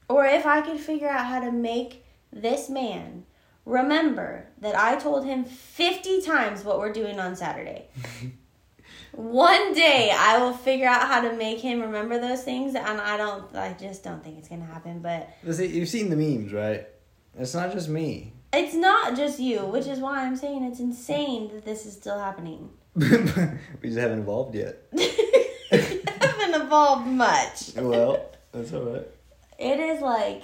[0.07, 3.25] Or if I could figure out how to make this man
[3.65, 7.87] remember that I told him 50 times what we're doing on Saturday.
[9.13, 13.17] One day I will figure out how to make him remember those things, and I
[13.17, 13.53] don't.
[13.55, 15.01] I just don't think it's gonna happen.
[15.01, 16.87] But you've seen the memes, right?
[17.37, 18.33] It's not just me.
[18.53, 22.19] it's not just you, which is why I'm saying it's insane that this is still
[22.19, 22.69] happening.
[22.95, 23.05] We
[23.83, 24.77] just haven't evolved yet.
[25.71, 27.73] haven't evolved much.
[27.75, 29.07] Well, that's all right.
[29.57, 30.43] It is like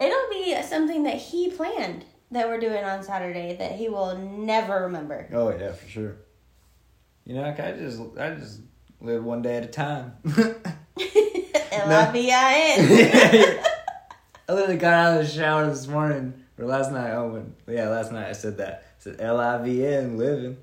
[0.00, 4.82] it'll be something that he planned that we're doing on Saturday that he will never
[4.84, 5.28] remember.
[5.32, 6.16] Oh yeah, for sure.
[7.24, 8.60] You know, like I just I just
[9.00, 10.14] live one day at a time.
[11.70, 12.86] L-I-V-I-N.
[14.48, 17.12] I literally got out of the shower this morning or last night.
[17.12, 18.84] Oh, when, yeah, last night I said that.
[18.98, 20.56] I said L I V N living.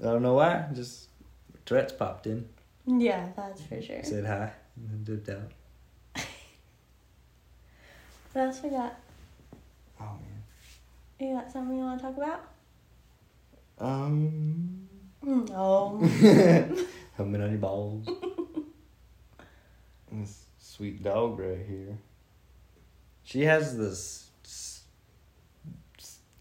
[0.00, 0.66] I don't know why.
[0.72, 1.08] Just
[1.66, 2.48] Tourette's popped in.
[2.86, 4.02] yeah, that's for sure.
[4.02, 5.52] Said hi and then dipped out.
[8.32, 8.94] What else we got?
[10.00, 10.42] Oh man.
[11.18, 12.44] You got something you want to talk about?
[13.78, 14.88] Um.
[15.22, 15.98] No.
[17.16, 18.06] Humming on your balls.
[20.12, 21.98] this sweet dog right here.
[23.24, 24.28] She has this.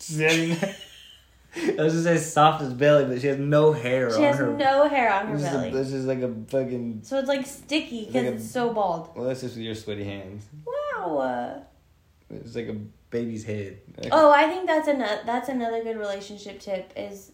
[1.80, 4.52] I was gonna say as belly, but she has no hair She on has her.
[4.56, 5.72] no hair on her This is, a, belly.
[5.72, 7.02] this is like a fucking.
[7.04, 9.10] So it's like sticky because Like it's so bald.
[9.15, 10.45] Well, that's just with your sweaty hands.
[10.65, 11.63] Wow.
[12.30, 12.76] It's like a
[13.10, 13.80] baby's head.
[14.12, 17.32] Oh, I think that's another that's another good relationship tip is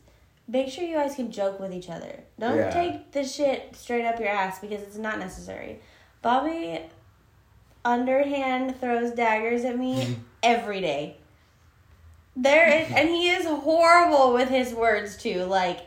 [0.48, 2.24] make sure you guys can joke with each other.
[2.40, 2.70] Don't Yeah.
[2.70, 5.80] take the shit straight up your ass because it's not necessary.
[6.22, 6.80] Bobby
[7.84, 11.18] underhand throws daggers at me every day.
[12.36, 15.43] There is, and he is horrible with his words too.
[15.45, 15.80] Like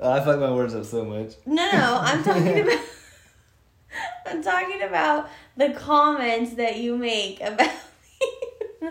[0.00, 1.34] Oh, I fuck my words up so much.
[1.46, 2.80] No, no, I'm talking about.
[4.26, 7.70] I'm talking about the comments that you make about
[8.80, 8.88] me.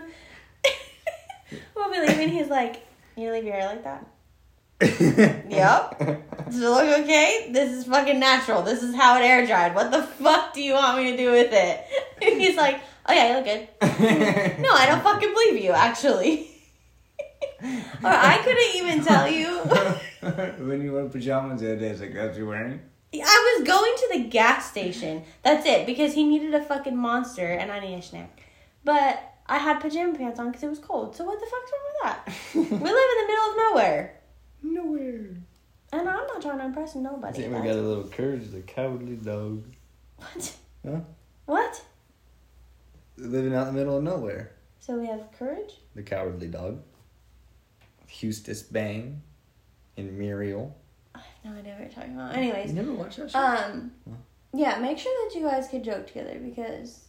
[1.76, 2.30] we'll be leaving.
[2.30, 2.76] He's like,
[3.16, 4.06] "You leave your hair like that?
[5.50, 5.98] Yep.
[6.46, 7.50] Does it look okay?
[7.52, 8.62] This is fucking natural.
[8.62, 9.74] This is how it air dried.
[9.74, 11.84] What the fuck do you want me to do with it?"
[12.20, 13.68] He's like, "Oh yeah, you look good."
[14.62, 15.72] No, I don't fucking believe you.
[15.72, 16.50] Actually,
[17.64, 19.58] or I couldn't even tell you.
[20.66, 22.80] when you wear pajamas the other day, it's like that's what you're wearing.
[23.14, 25.22] I was going to the gas station.
[25.42, 28.42] That's it, because he needed a fucking monster and I need a snack.
[28.82, 31.14] But I had pajama pants on because it was cold.
[31.16, 32.34] So what the fuck's wrong with that?
[32.54, 34.20] we live in the middle of nowhere.
[34.62, 35.36] Nowhere.
[35.92, 37.42] And I'm not trying to impress I nobody.
[37.42, 39.64] think we got a little courage, the cowardly dog.
[40.16, 40.56] What?
[40.84, 41.00] Huh?
[41.46, 41.84] What?
[43.16, 44.52] Living out in the middle of nowhere.
[44.80, 45.74] So we have courage?
[45.94, 46.82] The cowardly dog.
[48.22, 49.14] Eustace Bagge.
[49.96, 50.74] And Muriel.
[51.14, 52.34] I have no idea what you're talking about.
[52.34, 53.38] Anyways, You never watched that show?
[53.38, 53.92] um,
[54.52, 57.04] yeah, make sure that you guys can joke together because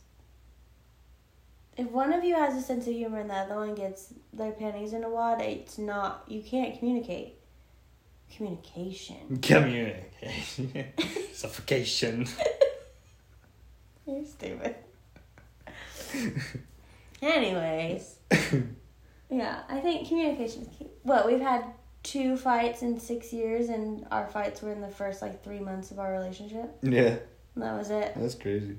[1.78, 4.52] if one of you has a sense of humor and the other one gets their
[4.52, 7.40] panties in a wad, it's not, you can't communicate.
[8.36, 9.38] Communication.
[9.42, 10.86] Communication.
[11.34, 12.28] Suffocation.
[14.08, 14.76] You're stupid.
[17.22, 18.16] Anyways,
[19.36, 20.88] yeah, I think communication is key.
[21.04, 21.66] Well, we've had
[22.04, 25.92] two fights in six years, and our fights were in the first like three months
[25.92, 26.78] of our relationship.
[26.82, 27.18] yeah,
[27.56, 28.14] And that was it.
[28.16, 28.78] that's crazy.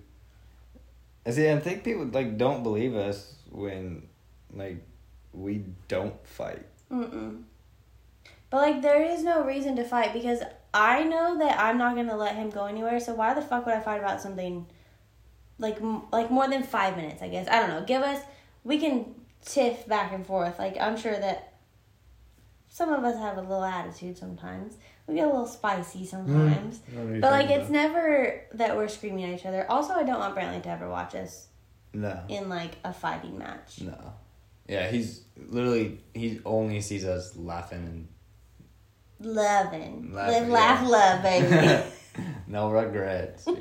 [1.27, 1.51] I see.
[1.51, 4.09] I think people like don't believe us when
[4.55, 4.79] like
[5.33, 6.64] we don't fight.
[6.90, 7.42] Mm-mm.
[8.49, 10.40] But like, there is no reason to fight because
[10.73, 13.01] I know that I'm not gonna let him go anywhere.
[13.01, 14.66] So why the fuck would I fight about something
[15.59, 17.23] like m- like more than five minutes?
[17.23, 17.85] I guess I don't know.
[17.85, 18.21] Give us
[18.62, 20.59] we can tiff back and forth.
[20.59, 21.55] Like I'm sure that
[22.68, 24.75] some of us have a little attitude sometimes.
[25.07, 26.81] We get a little spicy mm, sometimes.
[27.20, 29.64] But like, it's never that we're screaming at each other.
[29.70, 31.46] Also, I don't want Brantley to ever watch us
[31.92, 33.81] no, in like a fighting match.
[33.81, 34.14] no.
[34.68, 38.09] Yeah, he's literally he only sees us laughing and
[39.18, 40.53] Loving, Laugh, live, yeah.
[40.53, 41.85] laugh, love, baby.
[42.46, 43.49] no regrets.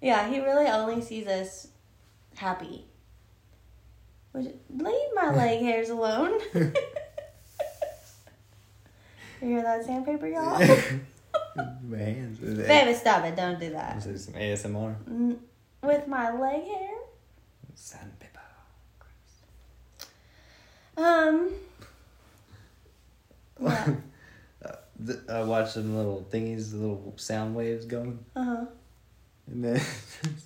[0.00, 1.66] Yeah, he really only sees us
[2.36, 2.84] happy.
[4.32, 6.38] Would you leave my leg hairs alone?
[6.54, 6.72] you
[9.40, 10.58] hear that sandpaper, y'all?
[11.82, 12.38] my hands.
[12.38, 13.36] Baby, stop it!
[13.36, 13.96] Don't do that.
[13.96, 14.94] This is some ASMR.
[15.10, 15.38] Mm,
[15.82, 16.90] With my leg hair.
[17.74, 18.40] Sandpaper.
[20.96, 21.50] Um.
[23.60, 23.94] Yeah.
[24.64, 24.72] Uh,
[25.04, 28.64] th- I watched some little thingies, little sound waves going, Uh huh.
[29.48, 29.80] and then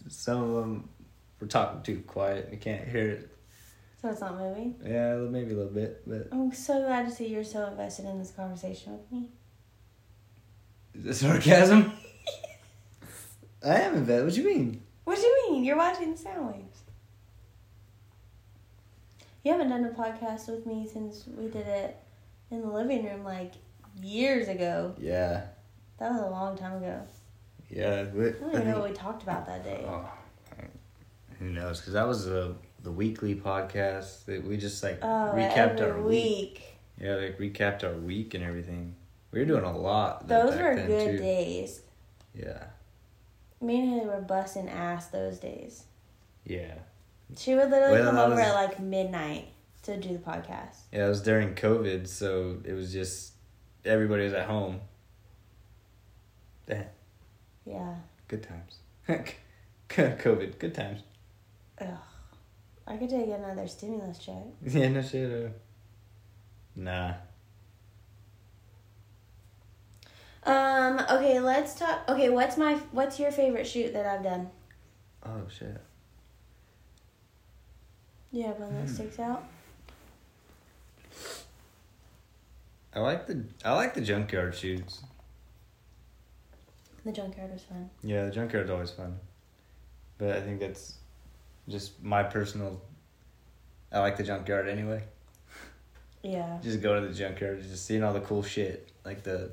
[0.09, 0.89] some of them
[1.41, 2.49] were talking too quiet.
[2.53, 3.29] You can't hear it.
[4.03, 4.75] So it's not moving.
[4.85, 8.19] Yeah, maybe a little bit, but I'm so glad to see you're so invested in
[8.19, 9.29] this conversation with me.
[10.95, 11.93] is this sarcasm?
[13.65, 14.25] I am invested.
[14.25, 14.83] What do you mean?
[15.05, 15.65] What do you mean?
[15.65, 16.81] You're watching sound waves.
[19.45, 21.97] You haven't done a podcast with me since we did it
[22.51, 23.53] in the living room like
[24.01, 24.95] years ago.
[24.99, 25.47] Yeah.
[25.99, 27.03] That was a long time ago.
[27.71, 28.05] Yeah.
[28.13, 29.85] we- I don't even know what we talked about that day.
[29.87, 30.09] Oh,
[31.39, 31.81] who knows?
[31.81, 36.05] Because that was the the weekly podcast that we just like Oh, recapped our week.
[36.59, 36.63] week.
[37.01, 38.95] Yeah, like recapped our week and everything.
[39.31, 40.29] We were doing a lot.
[40.29, 41.19] Those were good too.
[41.19, 41.81] days.
[42.35, 42.65] Yeah.
[43.61, 45.85] Me and Haley were busting ass those days.
[46.45, 46.75] Yeah.
[47.37, 49.49] She would literally Well, come over was- at like midnight
[49.85, 50.77] to do the podcast.
[50.93, 53.33] Yeah, it was during COVID, so it was just
[53.85, 54.81] everybody was at home.
[56.67, 56.85] Damn,
[57.65, 57.95] Yeah.
[58.29, 58.79] good times.
[59.89, 61.01] COVID, good times.
[61.81, 61.89] Ugh.
[62.87, 64.43] I could take another stimulus check.
[64.67, 65.31] Yeah, no shit.
[65.47, 65.49] Uh,
[66.77, 67.15] nah.
[70.45, 70.99] Um.
[71.11, 71.39] Okay.
[71.41, 72.01] Let's talk.
[72.09, 72.29] Okay.
[72.29, 74.51] What's my What's your favorite shoot that I've done?
[75.25, 75.81] Oh shit.
[78.33, 78.95] Yeah, one that Hmm.
[78.95, 79.45] sticks out?
[82.95, 85.03] I like the I like the junkyard shoots.
[87.05, 87.91] The junkyard was fun.
[88.03, 89.19] Yeah, the junkyard's always fun.
[90.19, 90.95] But I think that's
[91.69, 92.81] just my personal.
[93.91, 95.03] I like the junkyard anyway.
[96.23, 96.59] Yeah.
[96.63, 99.51] Just go to the junkyard, just seeing all the cool shit, like the.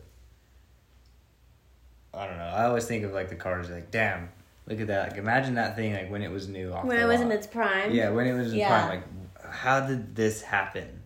[2.13, 2.43] I don't know.
[2.43, 4.29] I always think of like the cars, like damn,
[4.67, 5.11] look at that!
[5.11, 6.73] Like imagine that thing, like when it was new.
[6.73, 7.91] Off When it was in its prime.
[7.91, 8.67] Yeah, when it was in Yeah.
[8.87, 11.01] prime, like how did this happen?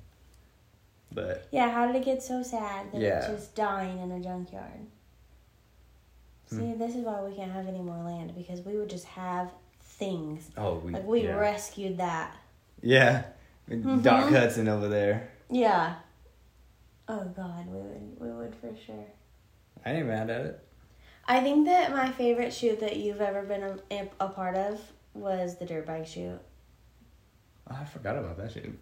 [1.12, 1.70] But Yeah.
[1.70, 3.20] How did it get so sad that Yeah.
[3.20, 4.88] it's just dying in a junkyard?
[6.50, 6.58] Hmm.
[6.60, 9.52] See, this is why we can't have any more land because we would just have
[10.06, 10.50] things.
[10.58, 11.36] oh, we Like we yeah.
[11.36, 12.36] rescued that.
[12.82, 13.24] yeah,
[13.70, 14.04] Mhm.
[14.04, 15.30] Doc Hudson over there.
[15.50, 15.96] Yeah.
[17.08, 19.06] Oh God, we would we would for sure.
[19.86, 20.60] I ain't mad at it.
[21.28, 24.80] I think that my favorite shoot that you've ever been a, a part of
[25.14, 26.40] was the dirt bike shoot.
[27.70, 28.78] Oh, I forgot about that shoot.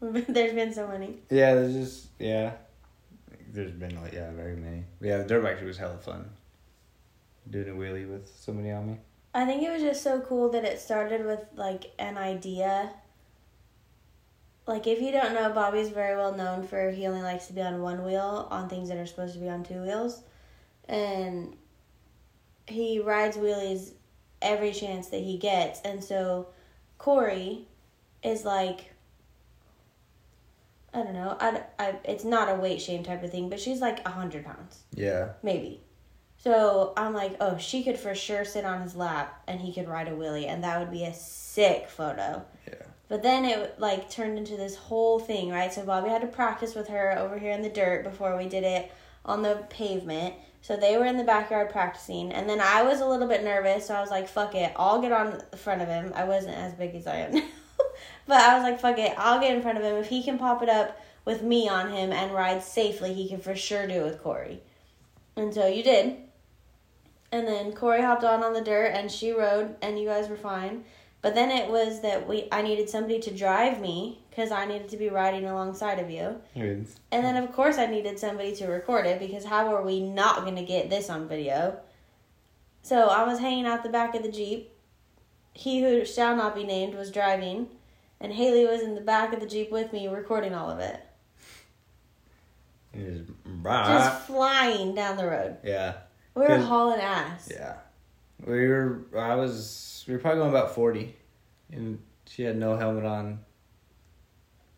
[0.00, 1.18] There's been so many.
[1.30, 2.52] Yeah, there's just yeah.
[3.52, 4.84] There's been like yeah, very many.
[5.00, 6.30] Yeah, the dirt bike shit was hella fun.
[7.50, 8.96] Doing a wheelie with somebody on me.
[9.32, 12.90] I think it was just so cool that it started with like an idea.
[14.66, 17.60] Like if you don't know, Bobby's very well known for he only likes to be
[17.62, 20.22] on one wheel on things that are supposed to be on two wheels,
[20.88, 21.56] and
[22.66, 23.92] he rides wheelies
[24.42, 26.48] every chance that he gets, and so
[26.98, 27.66] Corey
[28.22, 28.92] is like.
[30.92, 31.36] I don't know.
[31.38, 34.44] I, I, it's not a weight shame type of thing, but she's like a hundred
[34.44, 35.34] pounds Yeah.
[35.40, 35.82] maybe.
[36.42, 39.88] So I'm like, oh, she could for sure sit on his lap and he could
[39.88, 42.42] ride a wheelie, and that would be a sick photo.
[42.66, 42.74] Yeah.
[43.08, 45.72] But then it like turned into this whole thing, right?
[45.72, 48.64] So Bobby had to practice with her over here in the dirt before we did
[48.64, 48.90] it
[49.26, 50.34] on the pavement.
[50.62, 53.86] So they were in the backyard practicing, and then I was a little bit nervous,
[53.86, 56.56] so I was like, "Fuck it, I'll get on the front of him." I wasn't
[56.56, 57.42] as big as I am now,
[58.26, 59.96] but I was like, "Fuck it, I'll get in front of him.
[59.96, 63.40] If he can pop it up with me on him and ride safely, he can
[63.40, 64.62] for sure do it with Corey."
[65.36, 66.16] And so you did.
[67.32, 70.36] And then Corey hopped on on the dirt, and she rode, and you guys were
[70.36, 70.84] fine.
[71.22, 74.88] But then it was that we I needed somebody to drive me because I needed
[74.88, 76.40] to be riding alongside of you.
[77.12, 80.42] And then of course I needed somebody to record it because how are we not
[80.44, 81.78] going to get this on video?
[82.82, 84.72] So I was hanging out the back of the Jeep.
[85.52, 87.68] He who shall not be named was driving
[88.18, 91.00] and Haley was in the back of the Jeep with me recording all of it.
[92.94, 95.58] It was- Just flying down the road.
[95.62, 95.94] yeah.
[96.34, 97.48] We were hauling ass.
[97.50, 97.76] Yeah.
[98.44, 101.16] We were I was we were probably going about forty.
[101.70, 103.40] And she had no helmet on.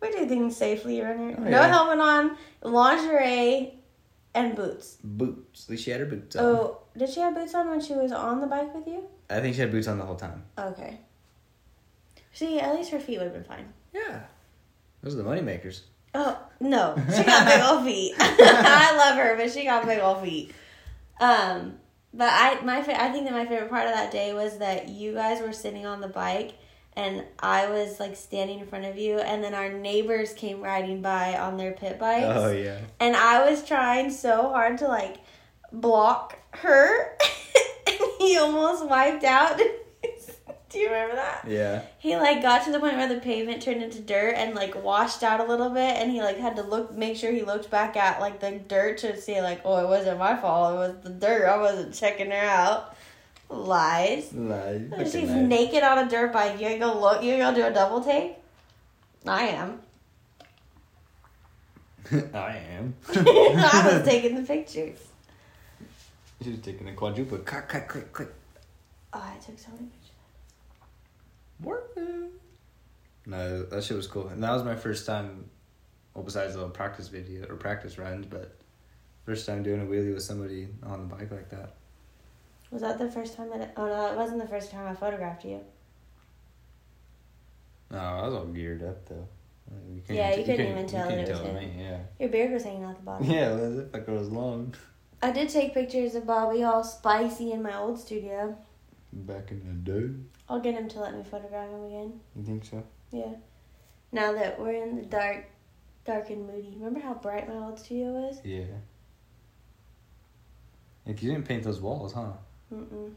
[0.01, 1.37] We did things safely around here.
[1.39, 1.69] Oh, no yeah.
[1.69, 3.75] helmet on, lingerie,
[4.35, 4.99] and boots.
[5.03, 5.65] Boots.
[5.65, 6.45] At least she had her boots on.
[6.45, 9.05] Oh, did she have boots on when she was on the bike with you?
[9.31, 10.43] I think she had boots on the whole time.
[10.59, 10.99] Okay.
[12.33, 13.73] See, at least her feet would have been fine.
[13.95, 14.21] Yeah.
[15.03, 15.85] Those are the money makers.
[16.15, 18.15] Oh no, she got big old feet.
[18.19, 20.53] I love her, but she got big old feet.
[21.21, 21.75] Um,
[22.15, 24.89] but I my fa- I think that my favorite part of that day was that
[24.89, 26.53] you guys were sitting on the bike
[26.95, 31.01] and I was like standing in front of you, and then our neighbors came riding
[31.01, 32.81] by on their pit bikes, Oh yeah.
[33.01, 35.17] and I was trying so hard to like
[35.73, 37.17] block her,
[37.87, 39.59] and he almost wiped out.
[40.73, 41.45] Do you remember that?
[41.47, 41.83] Yeah.
[41.99, 45.23] he like got to the point where the pavement turned into dirt and like washed
[45.23, 47.95] out a little bit and he like had to look make sure he looked back
[47.97, 51.11] at like the dirt to see like oh it wasn't my fault it was the
[51.11, 52.97] dirt i wasn't checking her out
[53.51, 55.13] lies Lies.
[55.13, 58.37] she's naked on a dirt bike you gonna look you gonna do a double take
[59.27, 59.79] i am
[62.35, 62.95] I am.
[63.15, 64.99] i was taking the pictures
[66.43, 67.39] She was taking a quadruple.
[67.39, 68.29] Click, click, click, click.
[69.13, 70.02] oh i took so many pictures
[73.27, 74.29] No, that shit was cool.
[74.29, 75.49] And that was my first time
[76.15, 78.57] Well, besides the practice video or practice runs, but
[79.25, 81.75] first time doing a wheelie with somebody on the bike like that.
[82.71, 83.75] Was that the first time that?
[83.77, 85.61] Oh no, that wasn't the first time I photographed you.
[87.91, 89.29] No, I was all geared up though.
[89.71, 91.99] Like, Yeah, you t- couldn't even tell that couldn't it was tell me, Yeah.
[92.19, 93.31] Your beard was hanging out the bottom.
[93.31, 94.75] Yeah, well, that fucker was long.
[95.23, 98.57] I did take pictures of Bobby all spicy in my old studio.
[99.13, 100.15] Back in the day.
[100.49, 102.21] I'll get him to let me photograph him again.
[102.35, 102.83] You think so?
[103.11, 103.35] Yeah.
[104.11, 105.45] Now that we're in the dark,
[106.05, 106.75] dark and moody.
[106.77, 108.41] Remember how bright my old studio was?
[108.45, 108.65] Yeah.
[111.05, 112.33] If you didn't paint those walls, huh?
[112.73, 113.13] Mm-mm.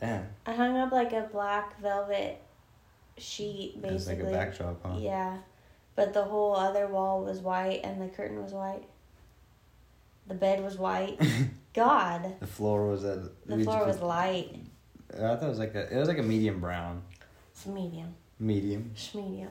[0.00, 0.26] Damn.
[0.44, 2.42] I hung up like a black velvet
[3.16, 3.96] sheet, basically.
[3.96, 4.96] It's like a backdrop, huh?
[4.98, 5.38] Yeah,
[5.94, 8.84] but the whole other wall was white and the curtain was white.
[10.26, 11.18] The bed was white.
[11.76, 13.30] God, the floor was a.
[13.44, 14.56] the floor was light.
[15.14, 15.92] I thought it was like a.
[15.94, 17.02] It was like a medium brown.
[17.52, 18.90] It's medium, Medium.
[19.14, 19.48] medium.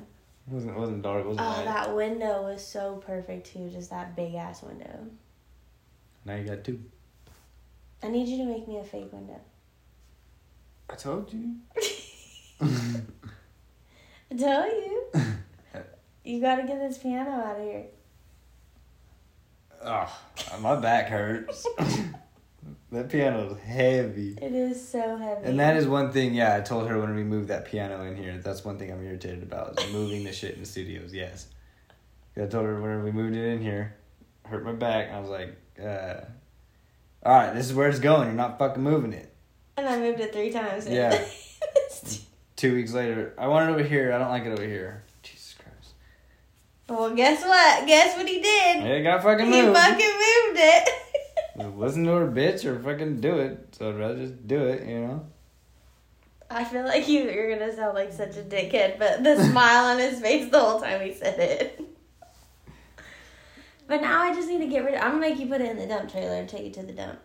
[0.48, 1.22] It wasn't it wasn't dark.
[1.24, 1.66] It wasn't Oh, light.
[1.66, 3.70] that window was so perfect too.
[3.70, 5.08] Just that big ass window.
[6.26, 6.84] Now you got two.
[8.04, 9.40] I need you to make me a fake window.
[10.90, 11.56] I told you.
[12.62, 15.04] I tell you.
[16.24, 17.86] you gotta get this piano out of here.
[19.86, 20.12] Oh,
[20.62, 21.64] my back hurts.
[22.92, 24.36] that piano's heavy.
[24.42, 25.46] It is so heavy.
[25.46, 28.16] And that is one thing, yeah, I told her when we moved that piano in
[28.16, 31.48] here, that's one thing I'm irritated about, is moving the shit in the studios, yes.
[32.36, 33.96] I told her when we moved it in here,
[34.44, 36.22] hurt my back, and I was like, uh,
[37.24, 39.32] alright, this is where it's going, you're not fucking moving it.
[39.78, 40.88] And I moved it three times.
[40.88, 41.24] Yeah.
[42.56, 45.05] Two weeks later, I want it over here, I don't like it over here.
[46.88, 47.88] Well, guess what?
[47.88, 48.84] Guess what he did?
[48.84, 49.68] It got fucking moved.
[49.68, 50.90] He fucking moved it.
[51.78, 55.00] Listen to her bitch or fucking do it, so I'd rather just do it, you
[55.00, 55.26] know?
[56.50, 60.00] I feel like you, you're gonna sound like such a dickhead, but the smile on
[60.00, 61.82] his face the whole time he said it.
[63.88, 65.70] But now I just need to get rid of I'm gonna make you put it
[65.70, 67.20] in the dump trailer and take it to the dump.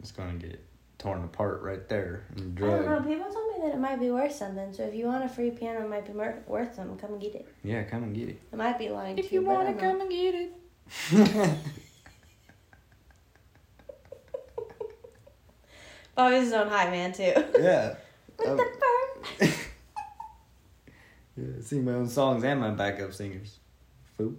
[0.00, 0.64] It's gonna get
[1.06, 3.00] torn apart right there and I don't know.
[3.00, 4.72] People told me that it might be worth something.
[4.72, 6.96] So if you want a free piano, it might be mer- worth something.
[6.98, 7.46] Come and get it.
[7.62, 8.40] Yeah, come and get it.
[8.52, 9.42] I might be lying to you.
[9.42, 10.00] but I don't know.
[10.00, 10.52] and get it.
[16.16, 17.32] Bobby's his own high man too.
[17.60, 17.94] yeah.
[18.38, 18.56] With Oh.
[18.56, 19.46] the fur.
[21.36, 21.62] yeah.
[21.62, 23.58] Sing my own songs and my backup singers.
[24.18, 24.34] Fool.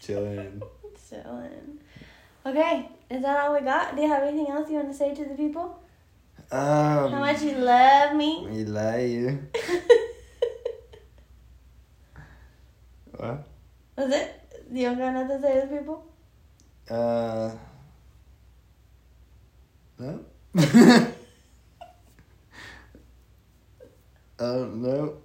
[0.00, 0.62] Chilling.
[1.10, 1.78] Chillin'.
[2.46, 3.96] Okay, is that all we got?
[3.96, 5.80] Do you have anything else you want to say to the people?
[6.52, 8.46] Um, How much you love me?
[8.48, 9.42] We love you.
[13.16, 13.48] What?
[13.96, 14.40] Was it?
[14.70, 16.04] You don't got nothing to say to the people?
[16.90, 17.50] Uh.
[19.98, 20.20] No.
[24.38, 25.16] Um, no.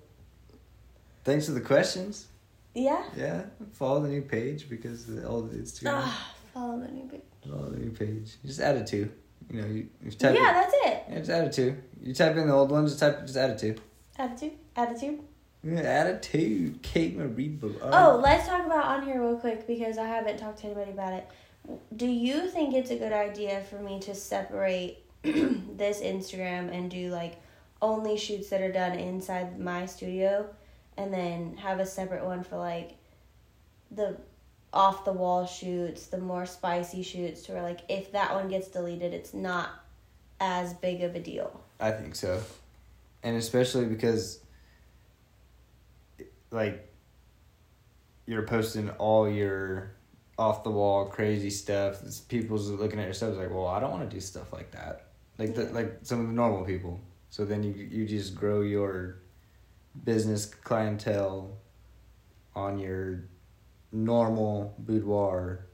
[1.25, 2.27] Thanks for the questions.
[2.73, 3.03] Yeah.
[3.17, 3.43] Yeah,
[3.73, 6.09] follow the new page because the old Instagram.
[6.53, 7.21] Follow the new page.
[7.47, 8.35] Follow the new page.
[8.45, 9.09] Just add a two.
[9.49, 11.03] You know, you, you type Yeah, it, that's it.
[11.09, 11.77] yeah, just add a two.
[12.01, 13.75] You type in the old one, just type just add a two.
[14.17, 14.53] Attitude.
[14.75, 15.19] Attitude.
[15.63, 16.75] Yeah, add a two.
[16.81, 17.75] Kate Maribo.
[17.81, 20.91] Uh, oh, let's talk about on here real quick because I haven't talked to anybody
[20.91, 21.27] about it.
[21.95, 27.09] Do you think it's a good idea for me to separate this Instagram and do
[27.11, 27.35] like
[27.81, 30.47] only shoots that are done inside my studio
[30.97, 32.93] and then have a separate one for like
[33.91, 34.17] the
[34.73, 38.67] off the wall shoots, the more spicy shoots to where like if that one gets
[38.69, 39.69] deleted it's not
[40.39, 41.61] as big of a deal.
[41.79, 42.41] I think so,
[43.23, 44.39] and especially because,
[46.51, 46.87] like,
[48.25, 49.91] you're posting all your
[50.37, 51.95] off the wall crazy stuff.
[51.95, 54.71] It's- People's looking at your stuff like, well, I don't want to do stuff like
[54.71, 55.07] that.
[55.37, 56.99] Like the, like some of the normal people.
[57.29, 59.17] So then you you just grow your
[60.03, 61.57] business clientele
[62.55, 63.23] on your
[63.91, 65.65] normal boudoir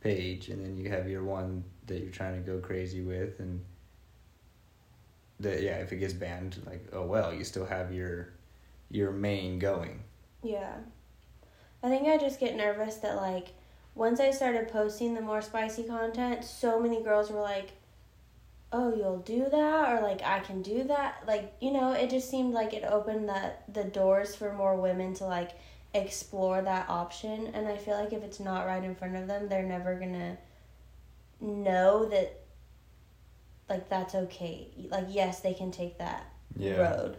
[0.00, 3.64] page, and then you have your one that you're trying to go crazy with, and
[5.40, 8.30] that yeah, if it gets banned, like oh well, you still have your
[8.90, 10.02] your main going.
[10.42, 10.74] Yeah.
[11.82, 13.48] I think I just get nervous that like
[13.94, 17.72] once I started posting the more spicy content, so many girls were like,
[18.72, 22.30] "Oh, you'll do that?" or like, "I can do that." Like, you know, it just
[22.30, 25.52] seemed like it opened the the doors for more women to like
[25.94, 29.48] explore that option, and I feel like if it's not right in front of them,
[29.48, 30.36] they're never to
[31.40, 32.40] know that
[33.68, 34.68] like that's okay.
[34.90, 36.26] Like, yes, they can take that
[36.58, 37.16] road.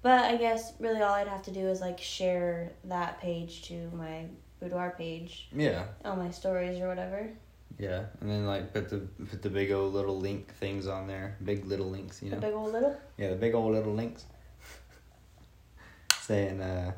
[0.00, 3.90] But I guess really all I'd have to do is like share that page to
[3.94, 4.26] my
[4.60, 5.86] boudoir page Yeah.
[6.04, 7.28] on my stories or whatever.
[7.78, 11.36] Yeah, and then like put the put the big old little link things on there,
[11.44, 12.42] big little links, you The know.
[12.42, 12.96] big old little.
[13.16, 14.24] Yeah, the big old little links.
[16.20, 16.92] saying uh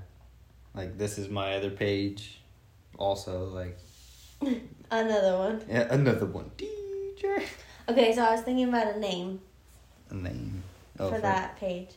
[0.74, 2.40] like this is my other page
[2.98, 3.78] also like
[4.90, 5.62] Another one.
[5.68, 7.42] yeah, another one DJ
[7.88, 9.40] Okay, so I was thinking about a name
[10.10, 10.62] a name
[10.98, 11.90] oh, for that page.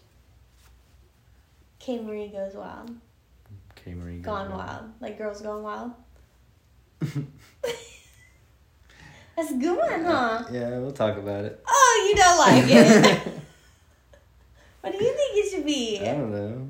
[1.80, 2.92] K Marie goes wild.
[3.76, 4.86] K Marie Gone wild.
[5.02, 5.92] Like girls gone wild.
[9.36, 10.44] That's a good one, huh?
[10.52, 13.28] yeah we'll talk about it Oh, you don't like it.
[14.82, 16.00] what do you think it should be?
[16.02, 16.70] I don't know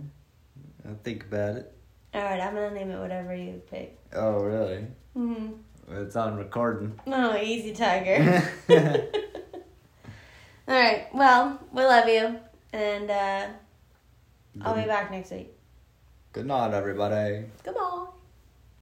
[0.88, 1.73] I'll think about it
[2.16, 3.98] Alright, I'm gonna name it whatever you pick.
[4.14, 5.52] oh really hmm
[5.90, 8.42] it's on recording Oh, easy tiger.
[10.68, 12.40] Alright, well, we love you.
[12.72, 13.48] And uh,
[14.62, 15.54] I'll be back next week.
[16.32, 18.06] good night everybody Goodbye.